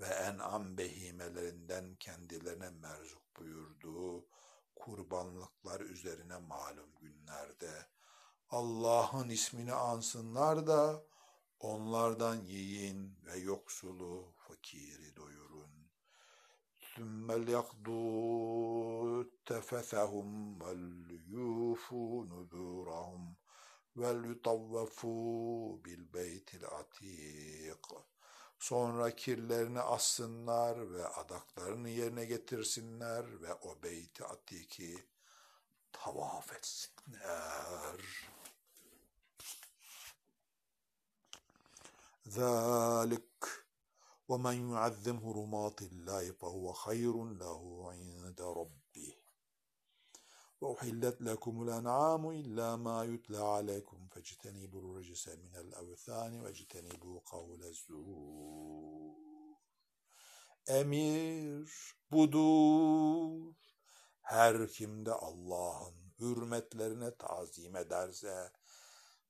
[0.00, 4.26] ve en'am behimelerinden kendilerine merzuk buyurduğu
[4.76, 7.86] kurbanlıklar üzerine malum günlerde.
[8.50, 11.02] Allah'ın ismini ansınlar da
[11.60, 15.35] onlardan yiyin ve yoksulu, fakiri doyurun.
[16.95, 23.35] ثُمَّ لْيَقْضُوا تَفَثَهُمْ وَلْيُوفُوا نُذُورَهُمْ
[23.95, 27.85] وَلْيُطَوَّفُوا بِالْبَيْتِ الْعَتِيقِ
[28.59, 34.95] Sonra kirlerini assınlar ve adaklarını yerine getirsinler ve o beyti atiki
[35.91, 38.01] tavaf etsinler.
[42.27, 43.24] ذَٰلِكَ
[44.27, 49.15] ومن يعظم حرمات الله فهو خير له عند ربه
[50.61, 59.21] وأحلت لكم الأنعام إلا ما يتلى عليكم فاجتنبوا الرجس من الأوثان واجتنبوا قول الزور
[60.67, 61.69] Emir
[62.11, 63.55] budur.
[64.21, 68.51] Her kimde Allah'ın hürmetlerine tazim ederse,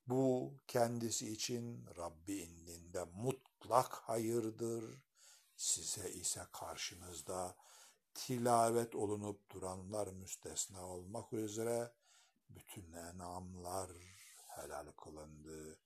[0.07, 3.05] bu kendisi için Rabbi indinde
[3.66, 4.84] mutlak hayırdır.
[5.56, 7.56] Size ise karşınızda
[8.14, 11.92] tilavet olunup duranlar müstesna olmak üzere
[12.48, 13.90] bütün enamlar
[14.46, 15.78] helal kılındı.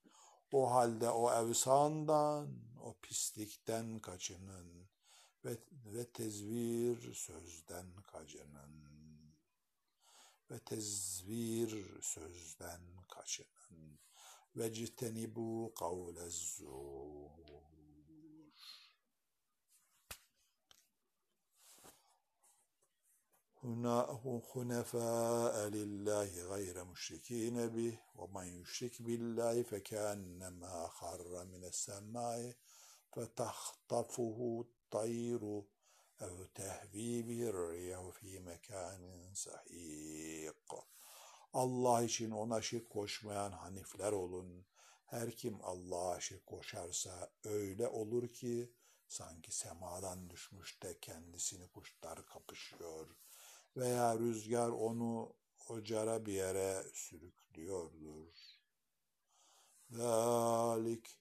[0.52, 2.48] O halde o evsandan,
[2.82, 4.88] o pislikten kaçının
[5.44, 8.90] ve, ve tezvir sözden kaçının
[10.50, 14.00] ve tezvir sözden kaçının
[14.56, 17.69] ve citenibu kavle zur
[24.53, 32.55] حنفاء لله غير مشركين به ومن يشرك بالله فكأنما خر من السماء
[33.11, 35.43] فتخطفه الطير
[36.21, 39.01] أو تهوي به الريح في mekan
[39.33, 40.71] sahik.
[41.53, 44.65] Allah için ona şirk koşmayan hanifler olun.
[45.05, 48.73] Her kim Allah'a şirk koşarsa öyle olur ki
[49.07, 53.07] sanki semadan düşmüş de kendisini kuşlar kapışıyor
[53.76, 55.32] veya rüzgar onu
[55.68, 58.34] ocara bir yere sürüklüyordur.
[59.90, 61.18] Zalik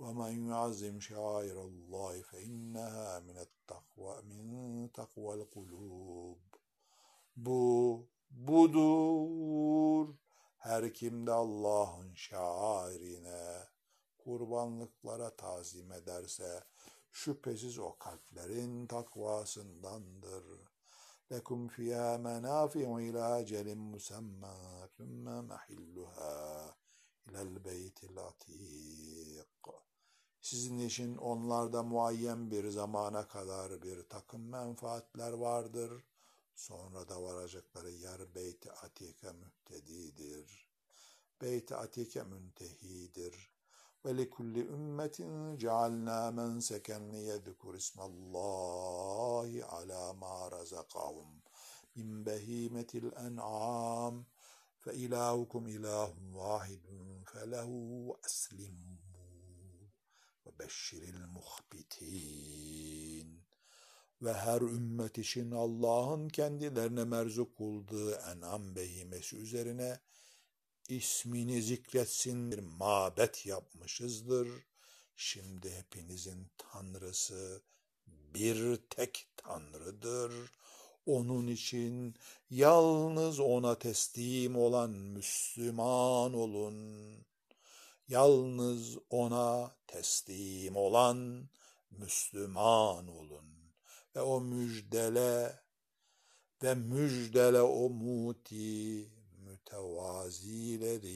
[0.00, 6.38] ve men yuazzim şairallahi fe inneha minet takva min takvel kulub.
[7.36, 10.14] Bu budur.
[10.58, 13.68] Her kimde Allah'ın şairine
[14.18, 16.64] kurbanlıklara tazim ederse
[17.12, 20.65] şüphesiz o kalplerin takvasındandır.''
[21.31, 26.75] لكم فيها منافع إلى أجل مسمى ثم محلها
[27.27, 29.47] إلى البيت العتيق
[30.41, 36.03] Sizin için onlarda muayyen bir zamana kadar bir takım menfaatler vardır.
[36.55, 40.69] Sonra da varacakları yer Beyt-i Atike mühtedidir.
[41.41, 43.51] Beyt-i Atike müntehidir.
[44.06, 51.42] ve likulli ümmetin cealna menseken liyezzkur ismallahi ala ma razakahum
[51.96, 54.26] min behimetil en'am
[54.78, 58.98] fe ilahukum ilahun vahidun felehu eslimu
[60.46, 62.66] ve beşşiril muhbitin
[64.22, 70.00] ve her ümmet için Allah'ın kendilerine merzuk kıldığı en'am behimesi üzerine
[70.90, 74.48] ismini zikretsin mabet yapmışızdır.
[75.16, 77.62] Şimdi hepinizin tanrısı
[78.06, 80.32] bir tek tanrıdır.
[81.06, 82.14] Onun için
[82.50, 86.96] yalnız ona teslim olan Müslüman olun.
[88.08, 91.48] Yalnız ona teslim olan
[91.90, 93.46] Müslüman olun.
[94.16, 95.60] Ve o müjdele
[96.62, 99.15] ve müjdele o muti
[99.65, 101.11] mütevazileri.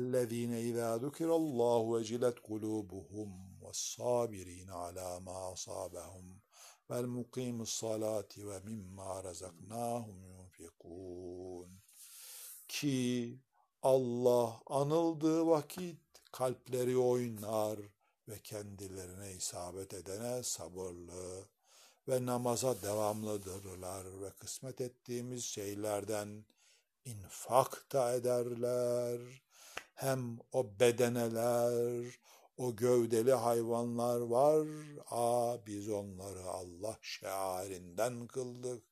[0.00, 3.30] الذين إذا ذكر الله وجلت قلوبهم
[3.62, 6.26] والصابرين على ما أصابهم
[6.88, 11.70] والمقيم الصلاة ومما رزقناهم ينفقون
[12.68, 13.38] Ki
[13.82, 15.98] Allah anıldığı vakit
[16.32, 17.78] kalpleri oynar
[18.28, 21.48] ve kendilerine isabet edene sabırlı
[22.07, 26.45] ve namaza devamlıdırlar ve kısmet ettiğimiz şeylerden
[27.05, 29.19] infak da ederler.
[29.93, 32.05] Hem o bedeneler,
[32.57, 34.67] o gövdeli hayvanlar var.
[35.09, 38.83] Aa biz onları Allah şearinden kıldık.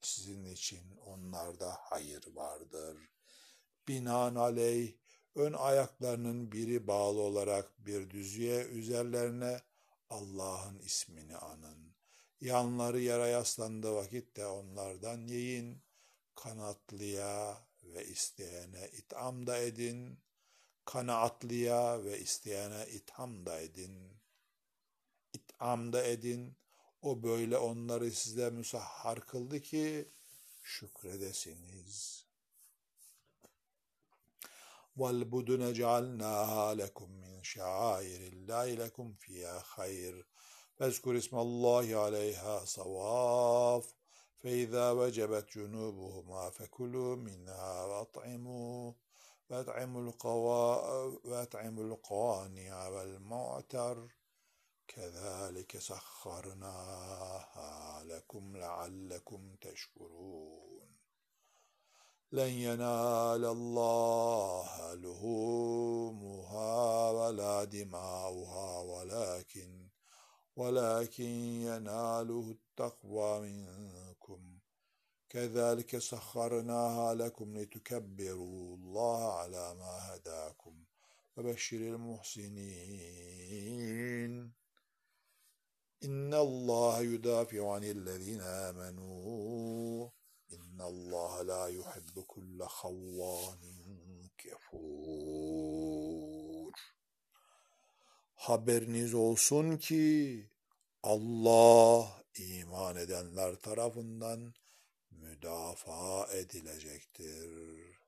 [0.00, 2.96] Sizin için onlarda hayır vardır.
[3.88, 4.92] Binaenaleyh
[5.34, 9.60] ön ayaklarının biri bağlı olarak bir düzüye üzerlerine
[10.10, 11.85] Allah'ın ismini anın.
[12.41, 15.81] Yanları yere yaslandığı vakitte onlardan yiyin.
[16.35, 20.19] Kanatlıya ve isteyene itham da edin.
[20.85, 24.13] Kanaatlıya ve isteyene itham da edin.
[25.33, 26.57] İtham da edin.
[27.01, 30.07] O böyle onları size müsahhar kıldı ki
[30.63, 32.25] şükredesiniz.
[34.97, 40.15] وَالْبُدُنَ جَعَلْنَاهَا لَكُمْ مِنْ شَعَائِرِ اللّٰهِ لَكُمْ فِيهَا خَيْرٌ
[40.76, 43.94] فاذكر اسم الله عليها صواف
[44.38, 48.92] فإذا وجبت جنوبهما فكلوا منها وأطعموا
[49.50, 54.08] وأطعموا القوا وأطعموا القوانع والمعتر.
[54.88, 57.24] كذلك سخرناها
[58.04, 60.96] لكم لعلكم تشكرون.
[62.32, 66.70] لن ينال الله لهومها
[67.10, 69.85] ولا دماؤها ولكن
[70.56, 74.58] ولكن يناله التقوى منكم.
[75.28, 80.84] كذلك سخرناها لكم لتكبروا الله على ما هداكم
[81.36, 82.66] وبشر المحسنين.
[86.04, 90.08] إن الله يدافع عن الذين آمنوا.
[90.52, 93.58] إن الله لا يحب كل خوان
[94.42, 95.75] kefur.
[98.46, 100.50] Haberiniz olsun ki
[101.02, 104.54] Allah iman edenler tarafından
[105.10, 107.98] müdafaa edilecektir.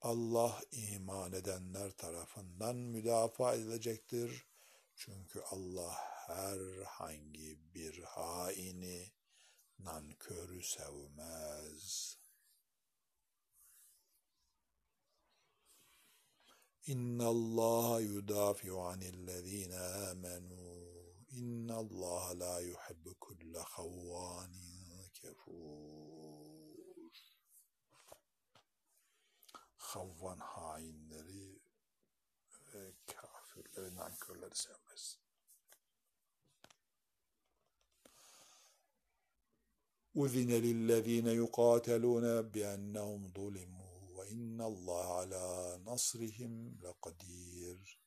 [0.00, 4.46] Allah iman edenler tarafından müdafaa edilecektir.
[4.96, 5.94] Çünkü Allah
[6.26, 9.12] herhangi bir haini,
[9.78, 12.18] nankörü sevmez.
[16.88, 20.84] إن الله يدافع عن الذين آمنوا.
[21.32, 24.52] إن الله لا يحب كل خوان
[25.14, 27.10] كفور.
[29.78, 31.60] خوان Havvan
[32.74, 33.62] آه، كافر.
[33.64, 35.18] ve kafirleri نعم، كل sevmez.
[40.16, 43.83] أذن للذين يقاتلون بأنهم ظلموا.
[44.33, 47.99] وإن الله على نصرهم لقدير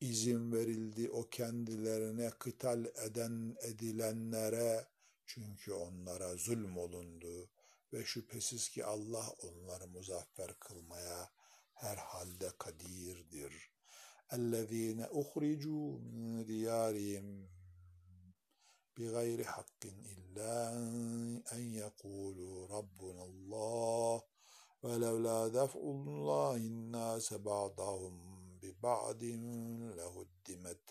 [0.00, 4.88] izin verildi o kendilerine kıtal eden edilenlere
[5.26, 7.50] çünkü onlara zulm olundu
[7.92, 11.30] ve şüphesiz ki Allah onları muzaffer kılmaya
[11.74, 13.70] herhalde kadirdir.
[14.30, 17.28] اَلَّذ۪ينَ اُخْرِجُوا مِنْ دِيَارِهِمْ
[18.98, 20.72] بغير حق إلا
[21.52, 24.22] أن يقولوا ربنا الله
[24.83, 28.15] ولولا دفع الله الناس بعضهم
[28.61, 29.23] ببعض
[29.97, 30.83] لهدمت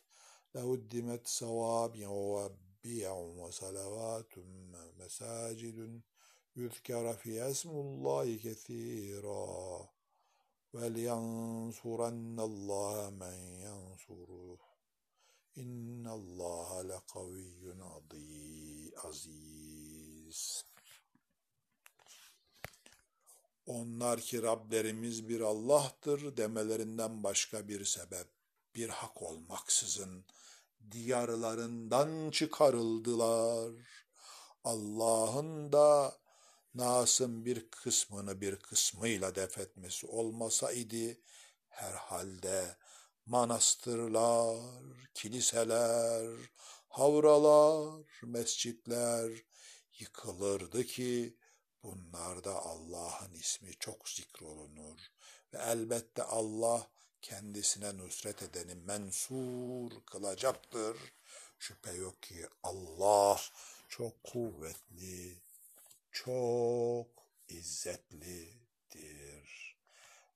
[0.54, 4.32] لهدمت صوابع وبيع وصلوات
[4.98, 6.00] مساجد
[6.56, 9.88] يذكر في اسم الله كثيرا
[10.72, 13.36] ولينصرن الله من
[13.66, 14.58] ينصره.
[15.58, 17.80] İnna Allah la kaviyyun
[23.68, 28.26] Onlar ki Rablerimiz bir Allah'tır demelerinden başka bir sebep,
[28.74, 30.24] bir hak olmaksızın
[30.90, 33.72] diyarlarından çıkarıldılar.
[34.64, 36.18] Allah'ın da
[36.74, 41.18] Nas'ın bir kısmını bir kısmıyla defetmesi olmasaydı
[41.68, 42.76] herhalde
[43.26, 44.58] manastırlar,
[45.14, 46.30] kiliseler,
[46.88, 49.30] havralar, mescitler
[49.98, 51.37] yıkılırdı ki
[51.83, 54.99] bunlarda Allah'ın ismi çok zikrolunur
[55.53, 56.87] ve elbette Allah
[57.21, 60.97] kendisine nusret edeni mensur kılacaktır.
[61.59, 63.41] Şüphe yok ki Allah
[63.89, 65.41] çok kuvvetli,
[66.11, 67.07] çok
[67.49, 68.63] izzetlidir.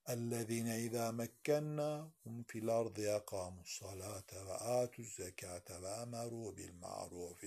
[0.10, 7.46] الذين إذا مكناهم في الأرض أقاموا الصلاة وآتوا الزكاة وأمروا بالمعروف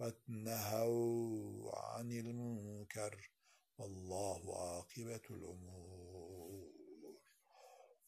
[0.00, 3.30] ونهوا عن المنكر
[3.78, 6.70] والله عاقبة الأمور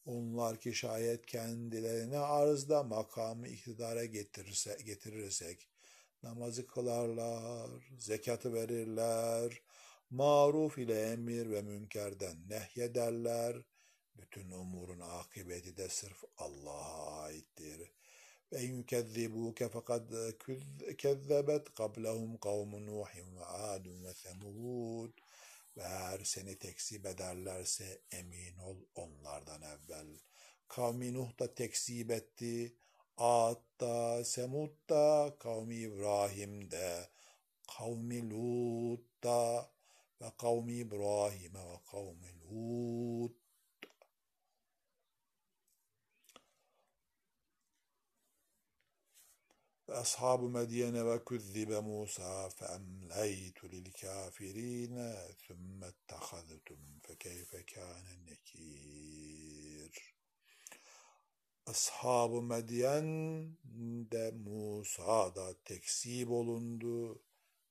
[0.05, 5.69] Onlar ki şayet kendilerine arzda makamı iktidara getirirse, getirirsek,
[6.23, 9.61] namazı kılarlar, zekatı verirler,
[10.09, 13.65] maruf ile emir ve münkerden nehyederler.
[14.15, 17.91] Bütün umurun akıbeti de sırf Allah'a aittir.
[18.50, 20.08] Fekad
[20.98, 25.12] kezzebet kablehum kavmu Nuhin ve Adun ve Semud.
[25.76, 30.06] Ve eğer seni tekzip ederlerse emin ol onlardan evvel.
[30.68, 32.74] Kavmi Nuh da tekzip etti.
[33.16, 37.08] Ad da, Semud da, kavmi İbrahim de,
[37.78, 39.70] kavmi Lut da,
[40.20, 43.47] ve kavmi İbrahim ve kavmi Lut.
[49.88, 58.14] Ve ashabu Medyene ve küzzibe Musa fe emleytu lil kafirine thumma ettehaztum fe keyfe kâne
[58.26, 60.14] nekir.
[61.66, 63.08] Ashab-ı Medyen
[64.12, 67.22] de Musa da tekzip olundu.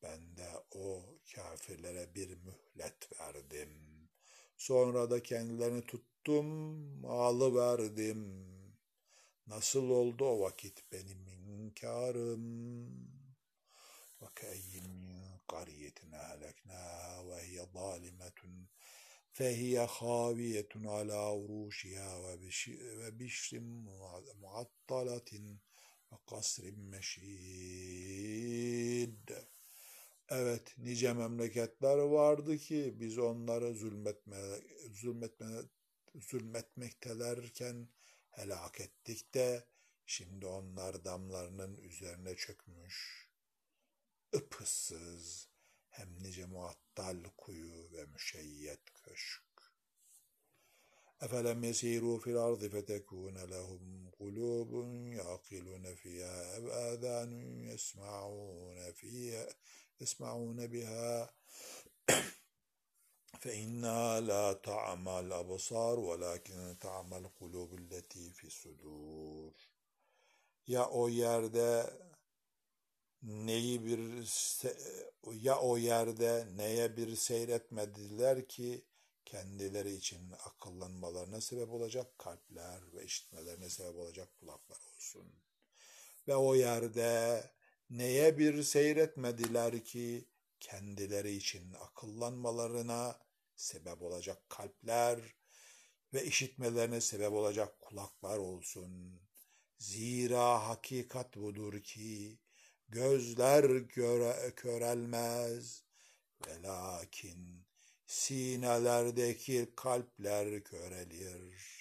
[0.03, 1.03] Ben de o
[1.35, 3.69] kafirlere bir mühlet verdim.
[4.57, 6.45] Sonra da kendilerini tuttum,
[7.01, 8.56] malı verdim.
[9.46, 12.42] Nasıl oldu o vakit benim inkarım?
[14.22, 16.82] Ve keyyin min kariyetin ehleknâ
[17.28, 18.68] ve hiye zâlimetun
[19.32, 23.60] فهي خاوية على عروشها وبشر
[24.42, 25.30] معطلة
[26.10, 27.98] وقصر meşid.
[30.28, 34.36] Evet, nice memleketler vardı ki biz onları zulmetme,
[34.92, 35.46] zulmetme,
[36.14, 37.88] zulmetmektelerken
[38.36, 39.66] helak ettik de
[40.06, 43.28] şimdi onlar damlarının üzerine çökmüş.
[44.32, 45.48] Ipıssız,
[45.88, 49.52] hem nice muattal kuyu ve müşeyyet köşk.
[51.22, 54.70] أفلم يسيروا في الأرض فتكون لهم قلوب
[55.18, 57.32] يعقلون فيها أو آذان
[57.64, 59.46] يسمعون فيها
[60.00, 61.34] يسمعون بها
[63.40, 69.52] فإنها لا تعمى الأبصار ولكن تعمى القلوب التي في الصدور
[70.66, 71.90] Ya o yerde
[73.22, 74.00] neyi bir
[75.32, 78.84] ya o yerde neye bir seyretmediler ki
[79.24, 85.32] kendileri için akıllanmalarına sebep olacak kalpler ve işitmelerine sebep olacak kulaklar olsun.
[86.28, 87.44] Ve o yerde
[87.90, 90.28] neye bir seyretmediler ki
[90.60, 93.18] kendileri için akıllanmalarına
[93.57, 95.19] sebep olacak kalpler
[96.13, 99.21] ve işitmelerine sebep olacak kulaklar olsun.
[99.77, 102.39] Zira hakikat budur ki
[102.89, 105.83] gözler göre, körelmez
[106.47, 107.65] ve lakin
[108.05, 111.77] sinelerdeki kalpler körelir.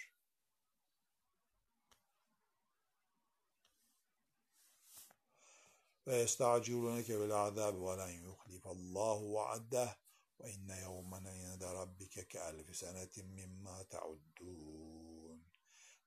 [6.06, 10.05] Ve estaciluneke vel azabi ve len yuhlifallahu va'deh
[10.39, 15.41] ve inne yevmen inde rabbike ke elfi senetin mimma ta'uddun.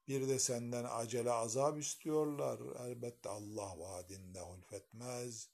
[0.09, 2.61] Bir de senden acele azap istiyorlar.
[2.86, 5.48] Elbette Allah vaadinde hulfetmez.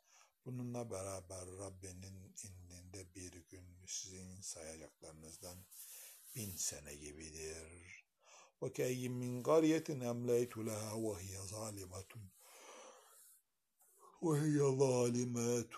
[0.44, 5.58] Bununla beraber Rabbinin indinde bir gün sizin sayacaklarınızdan
[6.34, 8.04] bin sene gibidir.
[8.62, 12.12] وَكَيِّمْ مِنْ قَرْيَةٍ أَمْلَيْتُ لَهَا وَهِيَ ظَالِمَةٌ
[14.22, 15.74] وهي ظالمات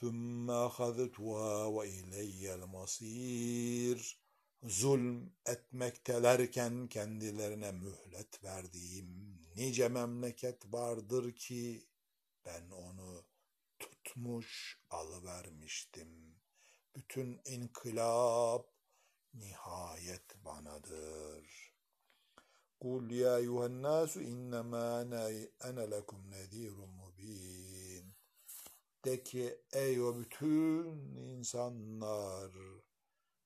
[0.00, 4.24] ثم أخذتها وإلي المصير
[4.64, 11.86] zulm etmektelerken kendilerine mühlet verdiğim nice memleket vardır ki
[12.46, 13.24] ben onu
[13.78, 16.34] tutmuş alıvermiştim.
[16.96, 18.66] Bütün inkılap
[19.34, 21.74] nihayet banadır.
[22.80, 25.00] Kul ya eyyühennâsü innemâ
[25.64, 27.07] ene lekum nezîrun mubîn.
[29.04, 32.52] De ki ey o bütün insanlar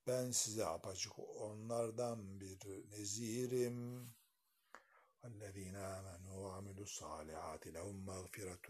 [0.07, 2.59] ben size apaçık onlardan bir
[2.91, 4.09] nezirim.
[5.23, 8.66] وَالَّذ۪ينَ آمَنُوا وَعَمِلُوا الصَّالِحَاتِ لَهُمْ مَغْفِرَةٌ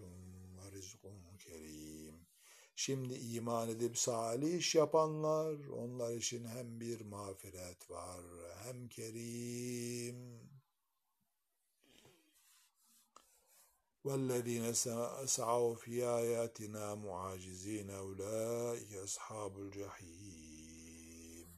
[0.57, 1.05] وَرِزْقٌ
[1.45, 2.15] كَرِيمٌ
[2.77, 8.21] Şimdi iman edip salih iş yapanlar, onlar için hem bir mağfiret var,
[8.65, 10.42] hem kerim.
[14.05, 14.73] وَالَّذ۪ينَ
[15.27, 21.49] سَعَوْا فِي آيَاتِنَا مُعَاجِز۪ينَ اُولَٰئِكَ أَصْحَابُ الْجَح۪يمِ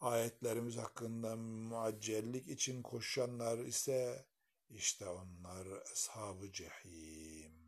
[0.00, 4.26] Ayetlerimiz hakkında muaccellik için koşanlar ise
[4.70, 7.58] işte onlar ashab-ı cehim.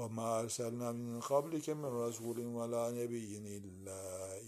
[0.00, 4.02] وما أرسلنا من قبلك من رسول ولا نبي إلا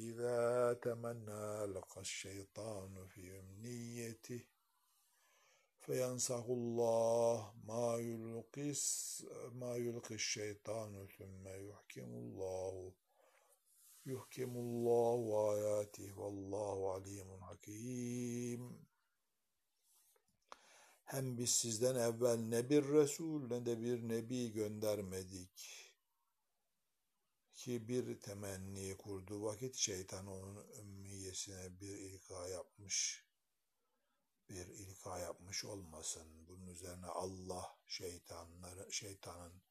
[0.09, 0.40] إذا
[0.84, 4.40] تمنى لقى الشيطان في أمنيته
[5.88, 8.84] feyensahullah ma yulqis
[9.59, 12.93] ma yulqis şeytanu sümme yuhkimullahu
[14.05, 18.61] yuhkimullahu ayatih vallahu alimun hakim
[21.03, 25.57] hem biz sizden evvel ne bir Resul ne de bir Nebi göndermedik
[27.53, 33.26] ki bir temenni kurdu vakit şeytan onun ümmiyesine bir ilka yapmış.''
[34.48, 36.48] Bir ilka yapmış olmasın.
[36.48, 39.62] Bunun üzerine Allah şeytanları, şeytanın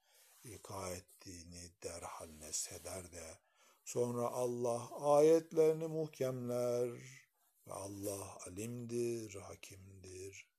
[0.43, 3.39] ilka ettiğini derhal nesheder de
[3.85, 6.89] sonra Allah ayetlerini muhkemler
[7.67, 10.51] ve Allah alimdir, hakimdir.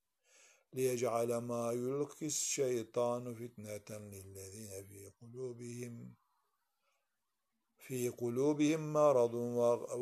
[0.74, 6.14] ليجعل ما يلقي الشيطان فتنة للذين في قلوبهم
[7.86, 9.34] في قلوبهم مرض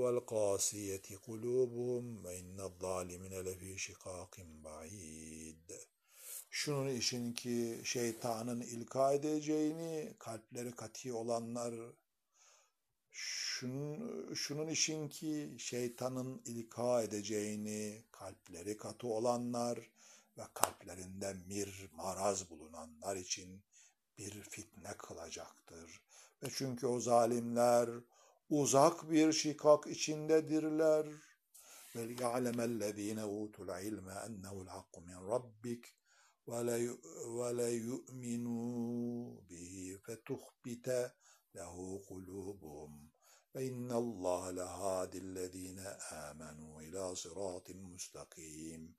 [0.01, 4.35] والقاسية قلوبهم وإن الظالمين لفي شقاق
[4.65, 5.73] بعيد
[6.51, 11.75] Şunun için ki şeytanın ilka edeceğini kalpleri kati olanlar
[13.13, 19.79] Şunun, şunun işin ki şeytanın ilka edeceğini kalpleri katı olanlar
[20.39, 23.63] ve kalplerinde mir maraz bulunanlar için
[24.19, 26.01] bir fitne kılacaktır.
[26.54, 27.90] Çünkü o zalimler
[28.50, 31.08] uzak bir şikak içindedirler.
[31.96, 35.86] Vel ya'lemellezine utul ilme ennehu'l hakku min rabbik
[36.48, 38.58] ve le yu'minu
[39.50, 41.14] bihi fetuhbite
[41.56, 43.12] lehu kulubuhum
[43.56, 48.96] ve innallaha lehadillezine amenu ila sıratin mustakim.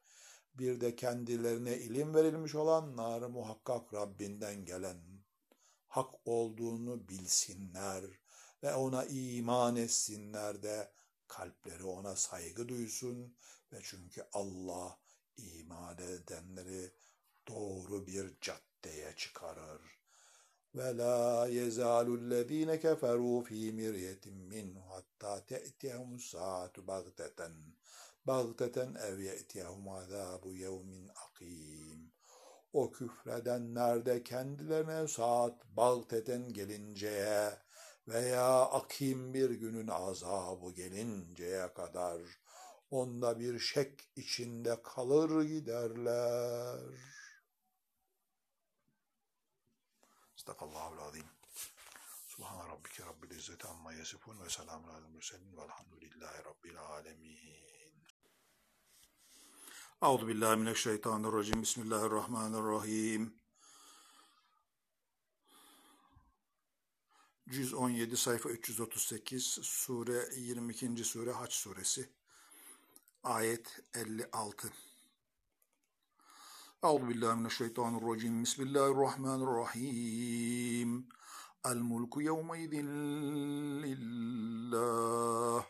[0.55, 5.16] Bir de kendilerine ilim verilmiş olanlar muhakkak Rabbinden gelen
[5.97, 8.05] hak olduğunu bilsinler
[8.63, 10.91] ve ona iman etsinler de
[11.29, 13.37] kalpleri ona saygı duysun
[13.73, 14.99] ve çünkü Allah
[15.37, 16.91] iman edenleri
[17.49, 19.83] doğru bir caddeye çıkarır.
[20.75, 27.53] Ve la yezalü'llezine keferu fi miryetin minhu hatta te'tiyehumus saatu bagteten
[28.27, 31.11] bagteten ev ye'tiyehum azabu yevmin.
[32.77, 37.59] O küfredenler de kendilerine saat bagteten gelinceye
[38.09, 42.21] veya akim bir günün azabı gelinceye kadar
[42.91, 46.99] onda bir şek içinde kalır giderler.
[50.37, 51.27] Sadakallahul azim.
[52.27, 57.76] Subhan rabbike rabbil izzeti amma yasifun ve selamun alel murselin velhamdülillahi rabbil alemin.
[60.03, 61.63] Euzu billahi mineşşeytanirracim.
[61.63, 63.35] Bismillahirrahmanirrahim.
[67.47, 71.05] 117 sayfa 338 sure 22.
[71.05, 72.11] sure Haç suresi
[73.23, 74.73] ayet 56
[76.83, 81.09] Euzu billahi mineşşeytanirracim Bismillahirrahmanirrahim
[81.65, 82.87] El mulku yevme izin
[83.83, 85.67] lillah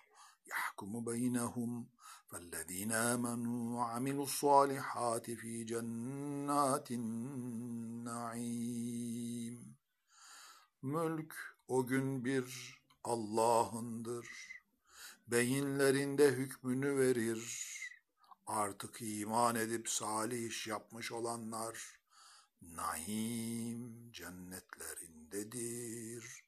[0.46, 1.88] yahkumu beynehum
[2.35, 8.51] فالذين آمنوا وعملوا الصالحات في جنات النعيم
[10.81, 11.35] Mülk
[11.67, 14.27] o gün bir Allah'ındır.
[15.27, 17.71] Beyinlerinde hükmünü verir.
[18.47, 21.99] Artık iman edip salih iş yapmış olanlar
[22.61, 26.44] naim cennetlerindedir.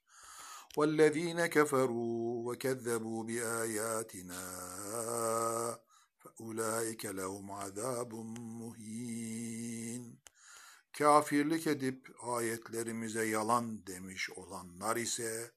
[0.77, 4.43] وَالَّذ۪ينَ كَفَرُوا وَكَذَّبُوا بِآيَاتِنَا
[6.21, 8.11] فَاُولَٰئِكَ لَهُمْ عَذَابٌ
[8.59, 10.03] مُه۪ينٌ
[10.97, 15.51] Kafirlik edip ayetlerimize yalan demiş olanlar ise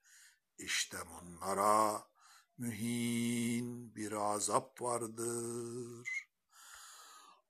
[0.58, 2.02] işte bunlara
[2.58, 6.26] mühin bir azap vardır.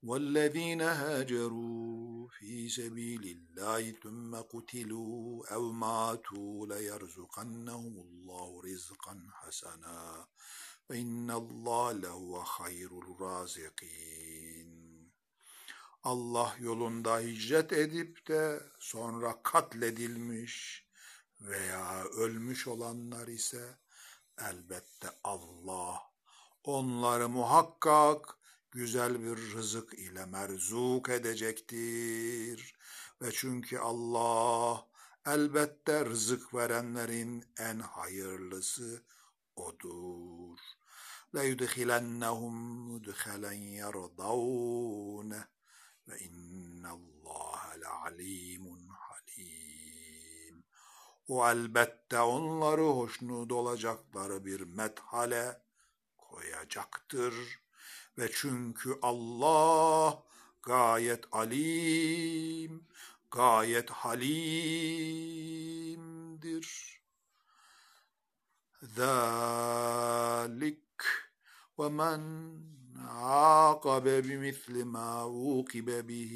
[0.03, 10.27] وَالَّذ۪ينَ هَاجَرُوا ف۪ي سَب۪يلِ اللّٰهِ ثُمَّ قُتِلُوا اَوْ مَاتُوا لَيَرْزُقَنَّهُمُ اللّٰهُ رِزْقًا حَسَنًا
[10.89, 14.69] وَاِنَّ اللّٰهَ لَهُوَ خَيْرُ الرَّازِقِينَ
[16.03, 20.85] Allah yolunda hicret edip de sonra katledilmiş
[21.41, 23.77] veya ölmüş olanlar ise
[24.37, 26.01] elbette Allah
[26.63, 28.37] onları muhakkak
[28.71, 32.75] güzel bir rızık ile merzuk edecektir.
[33.21, 34.87] Ve çünkü Allah
[35.25, 39.03] elbette rızık verenlerin en hayırlısı
[39.55, 40.57] odur.
[41.33, 42.55] لَيُدْخِلَنَّهُمْ
[42.89, 45.43] مُدْخَلًا يَرْضَوْنَهُ
[46.07, 50.63] ve innallâhe le'alîmun halim.
[51.27, 55.61] O elbette onları hoşnut olacakları bir methale
[56.17, 57.33] koyacaktır.
[58.17, 60.23] Ve çünkü Allah
[60.63, 62.87] gayet alim,
[63.31, 64.57] gayet halimdir.
[68.95, 70.77] Zalik
[71.79, 72.21] ve men
[73.07, 76.33] عاقب بمثل ما عوقب به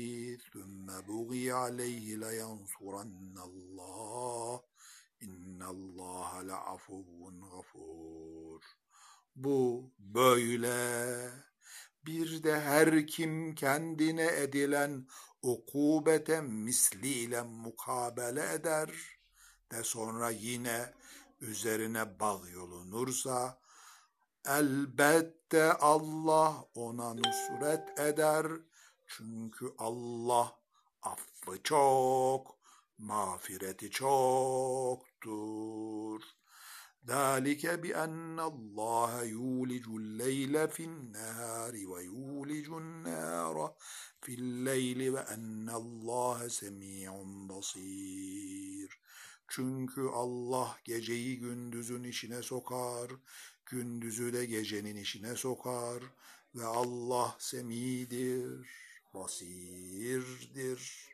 [0.54, 4.62] ثم بغي عليه لينصرن الله
[5.24, 8.62] إن الله لعفو غفور
[9.36, 11.32] Bu böyle.
[12.07, 15.07] bir de her kim kendine edilen
[15.43, 18.91] ukubete misliyle mukabele eder
[19.73, 20.95] de sonra yine
[21.41, 23.59] üzerine bağyolunursa
[24.47, 28.47] Elbette Allah ona nusret eder.
[29.07, 30.61] Çünkü Allah
[31.03, 32.59] affı çok,
[32.99, 35.17] mağfireti çoktur.
[37.08, 43.76] ذلك بأن الله يولج الليل في النهار ويولج النهار
[44.22, 49.02] في الليل وأن الله سميع بصير
[49.48, 53.12] Çünkü Allah geceyi gündüzün işine sokar,
[53.66, 56.04] gündüzü de gecenin işine sokar
[56.56, 58.70] ve Allah semidir,
[59.14, 61.12] basirdir.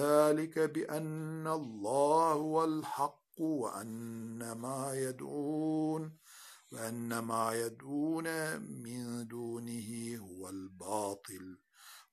[0.00, 6.18] ذلك بأن الله هو الحق وأن ما يدعون
[6.72, 8.28] وأن ما يدعون
[8.60, 11.58] من دونه هو الباطل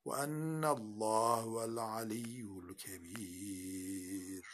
[0.06, 4.46] وأن الله هو العلي الكبير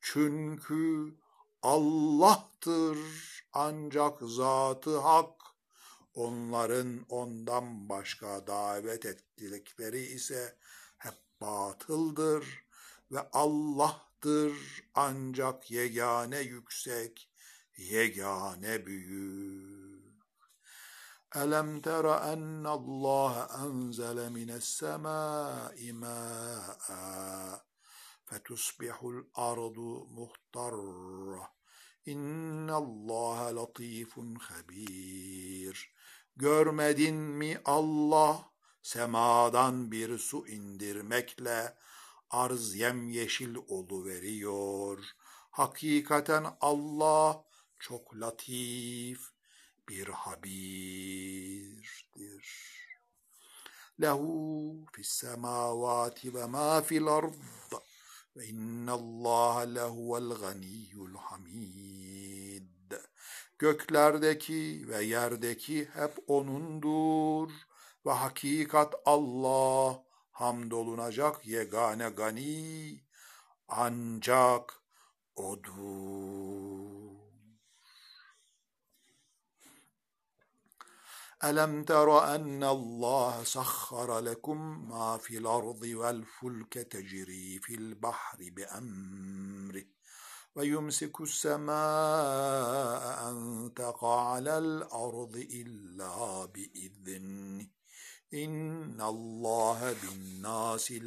[0.00, 1.14] Çünkü
[1.62, 2.98] Allah'tır
[3.52, 5.34] ancak zatı hak.
[6.14, 10.56] Onların ondan başka davet ettikleri ise
[10.98, 12.66] hep batıldır
[13.12, 13.20] ve
[14.22, 17.30] Allah'tır ancak yegane yüksek,
[17.76, 19.98] yegane büyük.
[21.36, 26.86] ألم تر أن الله أنزل من السماء ماء
[28.26, 29.78] فتصبح الأرض
[30.18, 31.44] مخضرة
[32.12, 34.12] إن الله لطيف
[34.46, 35.76] خبير
[36.36, 38.50] Görmedin mi Allah
[38.82, 41.74] semadan bir su indirmekle
[42.33, 43.55] arz yemyeşil
[44.05, 45.03] veriyor.
[45.51, 47.43] Hakikaten Allah
[47.79, 49.31] çok latif
[49.89, 51.83] bir habirdir.
[54.01, 57.33] Lehu fis semavati ve ma fil ard
[58.35, 62.91] ve innallâhe lehuvel ganiyyul hamid.
[63.59, 67.51] Göklerdeki ve yerdeki hep O'nundur
[68.05, 70.03] ve hakikat Allah
[70.39, 73.03] hamdolunacak yegane gani
[73.67, 74.65] ancak
[75.35, 77.13] O'dur.
[81.43, 89.83] ألم تر أن الله سخر لكم ما في الأرض والفلك تجري في البحر بأمره
[90.55, 91.73] ويمسك السماء
[93.29, 97.67] أن تقع على الأرض إلا بإذنه
[98.33, 101.01] İnna Allah bin nasi.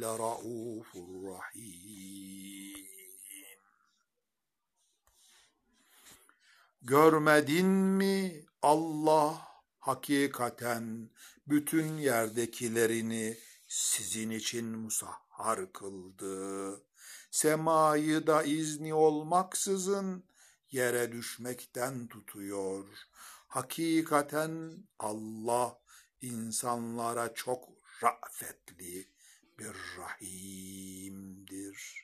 [6.81, 9.47] Görmedin mi Allah
[9.79, 11.09] hakikaten
[11.47, 13.37] bütün yerdekilerini
[13.67, 16.83] sizin için musahhar kıldı.
[17.31, 20.23] Semayı da izni olmaksızın
[20.71, 22.85] yere düşmekten tutuyor.
[23.47, 25.79] Hakikaten Allah
[26.20, 27.68] insanlara çok
[28.02, 29.08] rafetli
[29.58, 32.02] bir rahimdir.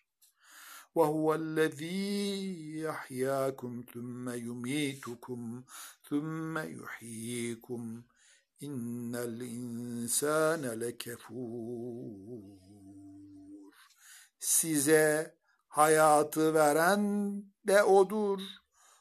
[0.98, 5.42] وهو الذي يحياكم ثم يميتكم
[6.08, 7.82] ثم يحييكم
[8.62, 12.58] إن الإنسان لكفور
[14.40, 15.34] Size
[15.68, 18.40] hayatı veren de odur.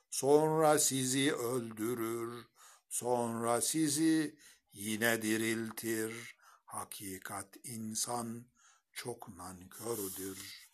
[0.10, 2.46] Sonra sizi öldürür.
[2.90, 4.36] Sonra sizi
[4.74, 6.36] yine diriltir.
[6.66, 8.46] Hakikat insan
[8.94, 10.68] çok nankördür.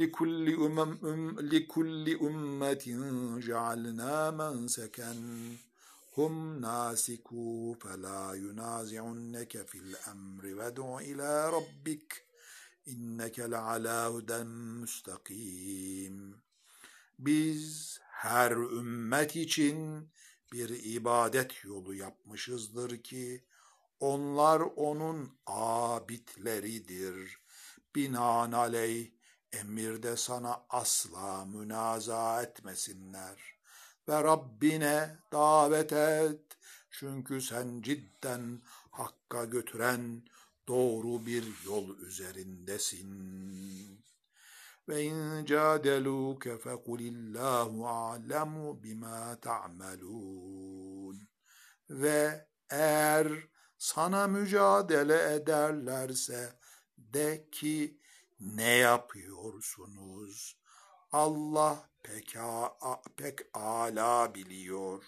[0.00, 2.84] لكل أمم أم لكل أمة
[3.46, 5.12] جعلنا منسكا
[6.18, 12.24] هم ناسكوا فلا ينازعنك في الأمر وادع إلى ربك
[12.88, 14.44] إنك لعلى هدى
[14.80, 16.34] müstakim.
[17.18, 20.08] Biz her ümmet için
[20.51, 23.43] bir ibadet yolu yapmışızdır ki
[23.99, 27.39] onlar onun abidleridir.
[27.95, 29.11] Binaenaleyh
[29.53, 33.55] emirde sana asla münaza etmesinler
[34.09, 36.57] ve Rabbine davet et
[36.91, 38.61] çünkü sen cidden
[38.91, 40.21] hakka götüren
[40.67, 43.05] doğru bir yol üzerindesin.
[44.87, 51.27] Ve in cadeluke fekulillahu a'lemu bima ta'melun.
[51.89, 53.27] Ve eğer
[53.77, 56.59] sana mücadele ederlerse
[56.97, 57.99] de ki
[58.39, 60.57] ne yapıyorsunuz?
[61.11, 62.35] Allah pek,
[63.17, 65.03] pek ala biliyor.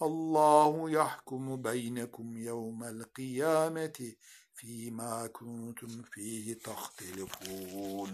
[0.00, 4.18] Allahu yahkumu beynekum yevmel kıyameti
[4.62, 8.10] fîmâ kuntum fîhi tahtelifûn.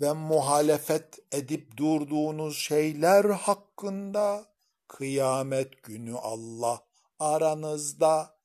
[0.00, 4.46] Ve muhalefet edip durduğunuz şeyler hakkında
[4.88, 6.86] kıyamet günü Allah
[7.18, 8.38] aranızda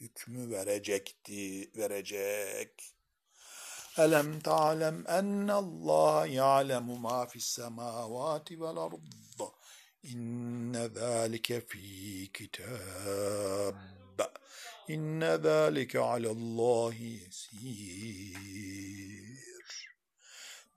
[0.00, 2.94] hükmü verecekti, verecek.
[3.98, 5.04] Elem ta'lem
[5.50, 8.92] Allah ya'lemu ma fis semavati vel ard.
[10.02, 13.74] İnne zâlike fî kitâb.
[14.90, 18.36] İnne zâlike alallahi yesîr.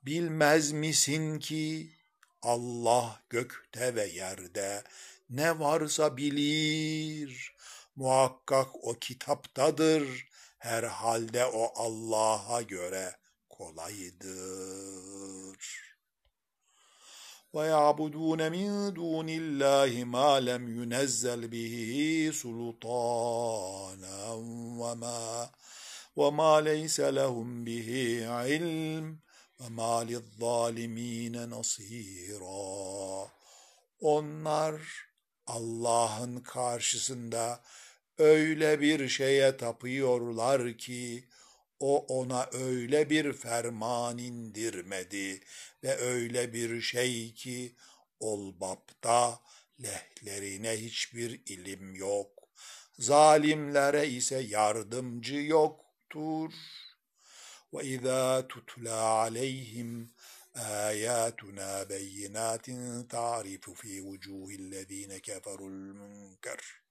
[0.03, 1.91] Bilmez misin ki
[2.41, 4.83] Allah gökte ve yerde
[5.29, 7.55] ne varsa bilir.
[7.95, 10.27] Muhakkak o kitaptadır.
[10.57, 13.15] Herhalde o Allah'a göre
[13.49, 15.22] kolaydır.
[17.52, 24.32] ويعبدون من دون الله ما لم ينزل به سلطانا
[24.80, 25.50] وما
[26.16, 29.18] وما ليس لهم به علم
[29.60, 33.28] وما للظالمين نصيرا
[34.00, 34.80] Onlar
[35.46, 37.60] Allah'ın karşısında
[38.18, 41.28] öyle bir şeye tapıyorlar ki
[41.82, 45.40] o ona öyle bir ferman indirmedi
[45.84, 47.76] ve öyle bir şey ki
[48.20, 49.40] olbapta
[49.82, 52.30] lehlerine hiçbir ilim yok.
[52.98, 56.52] Zalimlere ise yardımcı yoktur.
[57.72, 60.08] وَإِذَا تُتْلَى عَلَيْهِمْ
[60.58, 62.66] آياتنا بينات
[63.10, 66.81] تعرف في وجوه الذين كفروا المنكر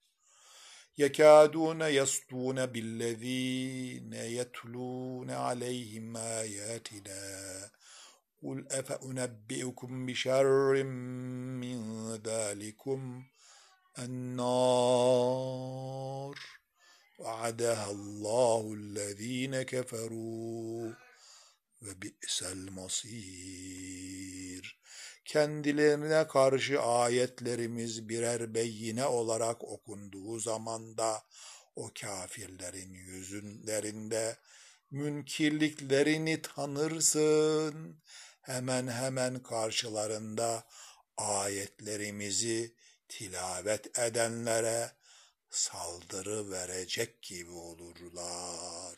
[0.98, 7.70] يكادون يسطون بالذين يتلون عليهم آياتنا.
[8.42, 10.82] قل أفأنبئكم بشر
[11.62, 13.24] من ذلكم؟
[13.98, 15.44] النار.
[17.18, 20.92] وعدها الله الذين كفروا.
[21.82, 24.81] bi'sel masir.
[25.24, 31.22] Kendilerine karşı ayetlerimiz birer beyine olarak okunduğu zamanda
[31.76, 34.36] o kafirlerin yüzünlerinde
[34.90, 38.02] münkirliklerini tanırsın
[38.40, 40.66] hemen hemen karşılarında
[41.16, 42.74] ayetlerimizi
[43.08, 44.90] tilavet edenlere
[45.50, 48.96] saldırı verecek gibi olurlar.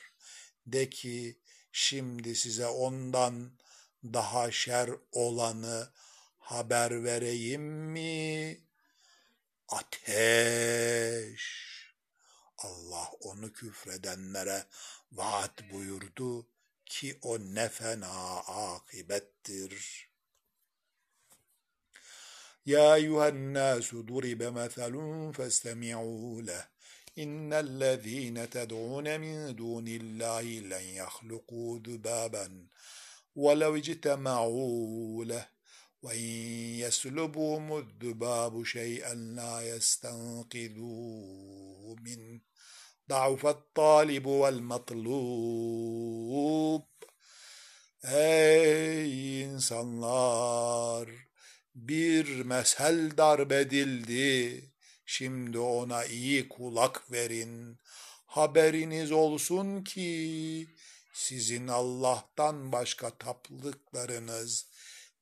[0.67, 1.39] De ki
[1.73, 3.59] şimdi size ondan
[4.05, 5.89] daha şer olanı
[6.44, 8.58] haber vereyim mi?
[9.68, 11.44] Ateş.
[12.58, 14.64] Allah onu küfredenlere
[15.12, 16.48] vaat buyurdu
[16.86, 20.10] ki o ne fena akibettir.
[22.66, 24.94] يا أيها الناس ضرب مثل
[25.34, 26.68] فاستمعوا له
[27.20, 32.68] إن الذين تدعون من دون الله لن يخلقوا ذبابا
[33.36, 35.48] ولو اجتمعوا له
[36.04, 36.30] وإن
[36.84, 40.80] يسلبهم الذباب شيئا لا يستنقذوه
[42.02, 42.42] منه
[43.10, 45.60] ضعف الطالب والmatlub.
[48.04, 51.10] Ey insanlar!
[51.76, 54.64] Bir mesel darbedildi.
[55.06, 57.78] Şimdi ona iyi kulak verin.
[58.26, 60.68] Haberiniz olsun ki
[61.14, 64.66] sizin Allah'tan başka taplıklarınız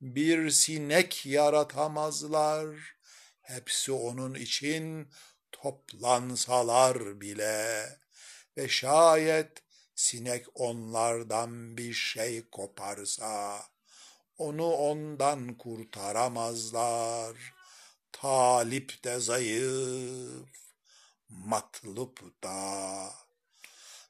[0.03, 2.97] bir sinek yaratamazlar.
[3.43, 5.09] Hepsi onun için
[5.53, 7.89] toplansalar bile
[8.57, 9.63] ve şayet
[9.95, 13.63] sinek onlardan bir şey koparsa
[14.39, 17.55] onu ondan kurtaramazlar.
[18.13, 20.49] Talip de zayıf,
[21.29, 23.11] matlup da.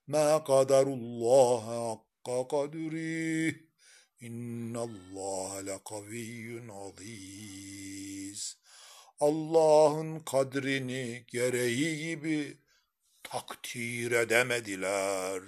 [0.06, 2.48] Ma kadarullah hakka
[4.22, 4.26] kadri.
[4.26, 8.56] İnnallâhe lekaviyyun aziz.
[9.20, 12.58] Allah'ın kadrini gereği gibi
[13.22, 15.42] takdir edemediler.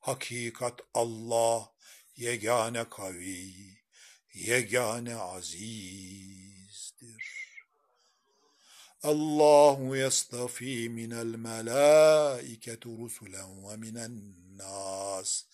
[0.00, 1.72] Hakikat Allah
[2.16, 3.54] yegane kavi,
[4.34, 6.70] yegane azizdir.
[9.02, 15.44] Allahu yastafi minel melâiketu rusulen ve minen nas.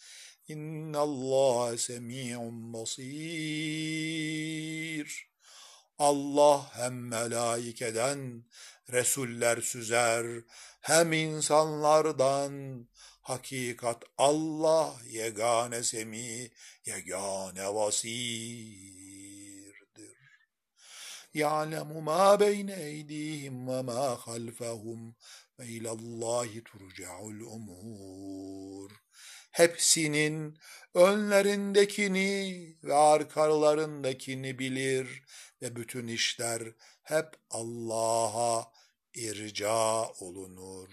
[0.49, 3.77] İnnallâhe semî'un basîr.
[5.99, 8.45] Allah hem melaikeden
[8.93, 10.27] Resuller süzer,
[10.81, 12.87] hem insanlardan
[13.23, 16.51] hakikat Allah yegane semi,
[16.87, 18.97] yegane vasirdir.
[21.35, 25.17] Ya'lemu ma beyne eydihim ve ma halfahum
[25.59, 29.06] ve ilallahi turca'ul umur.
[29.57, 30.59] Hepsinin
[30.95, 35.23] önlerindekini ve arkalarındakini bilir
[35.63, 36.63] ve bütün işler
[37.03, 38.73] hep Allah'a
[39.15, 40.89] irca olunur.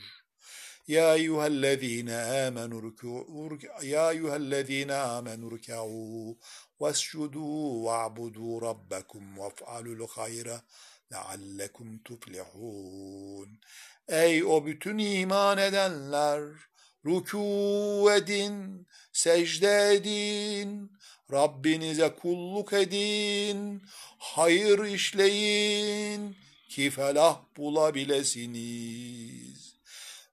[0.88, 6.38] Ya eyyühellezine amenu rükû Ya eyyühellezine amenu rükû
[6.82, 10.62] vescudû ve'budû rabbekum vef'alul hayra
[11.12, 13.60] leallekum tuflihun.
[14.08, 16.73] Ey o bütün iman edenler!
[17.06, 20.92] Rükû edin, secde edin,
[21.32, 23.82] Rabbinize kulluk edin,
[24.18, 26.36] hayır işleyin
[26.70, 29.74] ki felah bulabilirsiniz.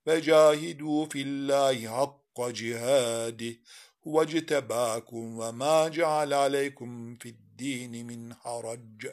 [0.07, 3.61] Ve cahidu fillahi hakka cihadi
[4.01, 9.07] huve citebakum ve ma ceal aleykum fid dini min harac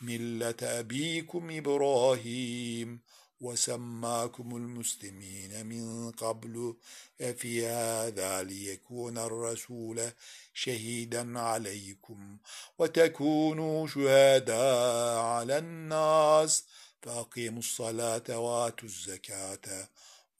[0.00, 3.02] millete ebikum İbrahim
[3.40, 6.76] وسماكم المسلمين من قبل
[7.20, 10.10] أفي هذا ليكون الرسول
[10.54, 12.38] شهيدا عليكم
[12.78, 16.64] وتكونوا شهداء على الناس.
[17.02, 19.88] فأقيموا الصلاة وآتوا الزكاة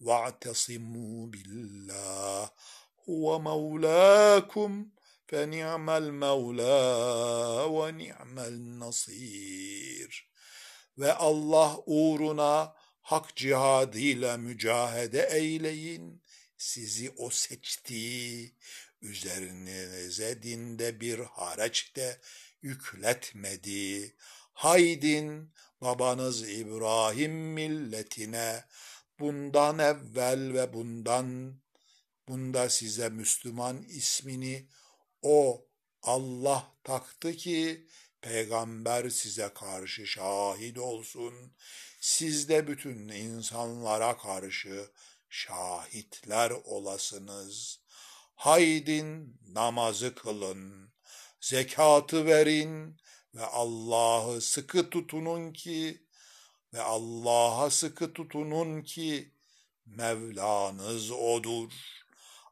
[0.00, 2.50] واعتصموا بالله
[3.08, 4.88] هو مولاكم
[5.28, 6.84] فنعم المولى
[7.68, 10.34] ونعم النصير.
[10.98, 16.22] ve Allah uğruna hak cihadıyla mücahede eyleyin.
[16.56, 18.54] Sizi o seçtiği,
[19.02, 22.20] üzerinize dinde bir haraç de
[22.62, 24.14] yükletmedi.
[24.52, 28.64] Haydin babanız İbrahim milletine
[29.20, 31.58] bundan evvel ve bundan
[32.28, 34.68] bunda size Müslüman ismini
[35.22, 35.66] o
[36.02, 37.86] Allah taktı ki
[38.20, 41.54] peygamber size karşı şahit olsun.
[42.04, 44.90] Siz de bütün insanlara karşı
[45.28, 47.80] şahitler olasınız.
[48.34, 50.92] Haydin namazı kılın,
[51.40, 52.96] zekatı verin
[53.34, 56.02] ve Allah'ı sıkı tutunun ki
[56.74, 59.32] ve Allah'a sıkı tutunun ki
[59.86, 61.72] Mevlanız odur.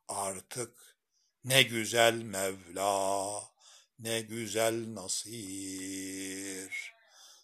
[0.09, 0.97] Artık
[1.45, 3.43] ne güzel Mevla
[3.99, 6.93] ne güzel nasir.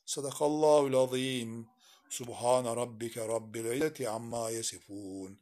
[0.07, 1.78] Sadakallahul azim.
[2.11, 5.33] Subhane rabbike rabbil izzeti amma yasifun.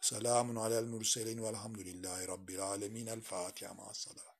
[0.00, 3.06] Selamun alel murselin velhamdülillahi rabbil alemin.
[3.06, 4.35] El Fatiha ma salat.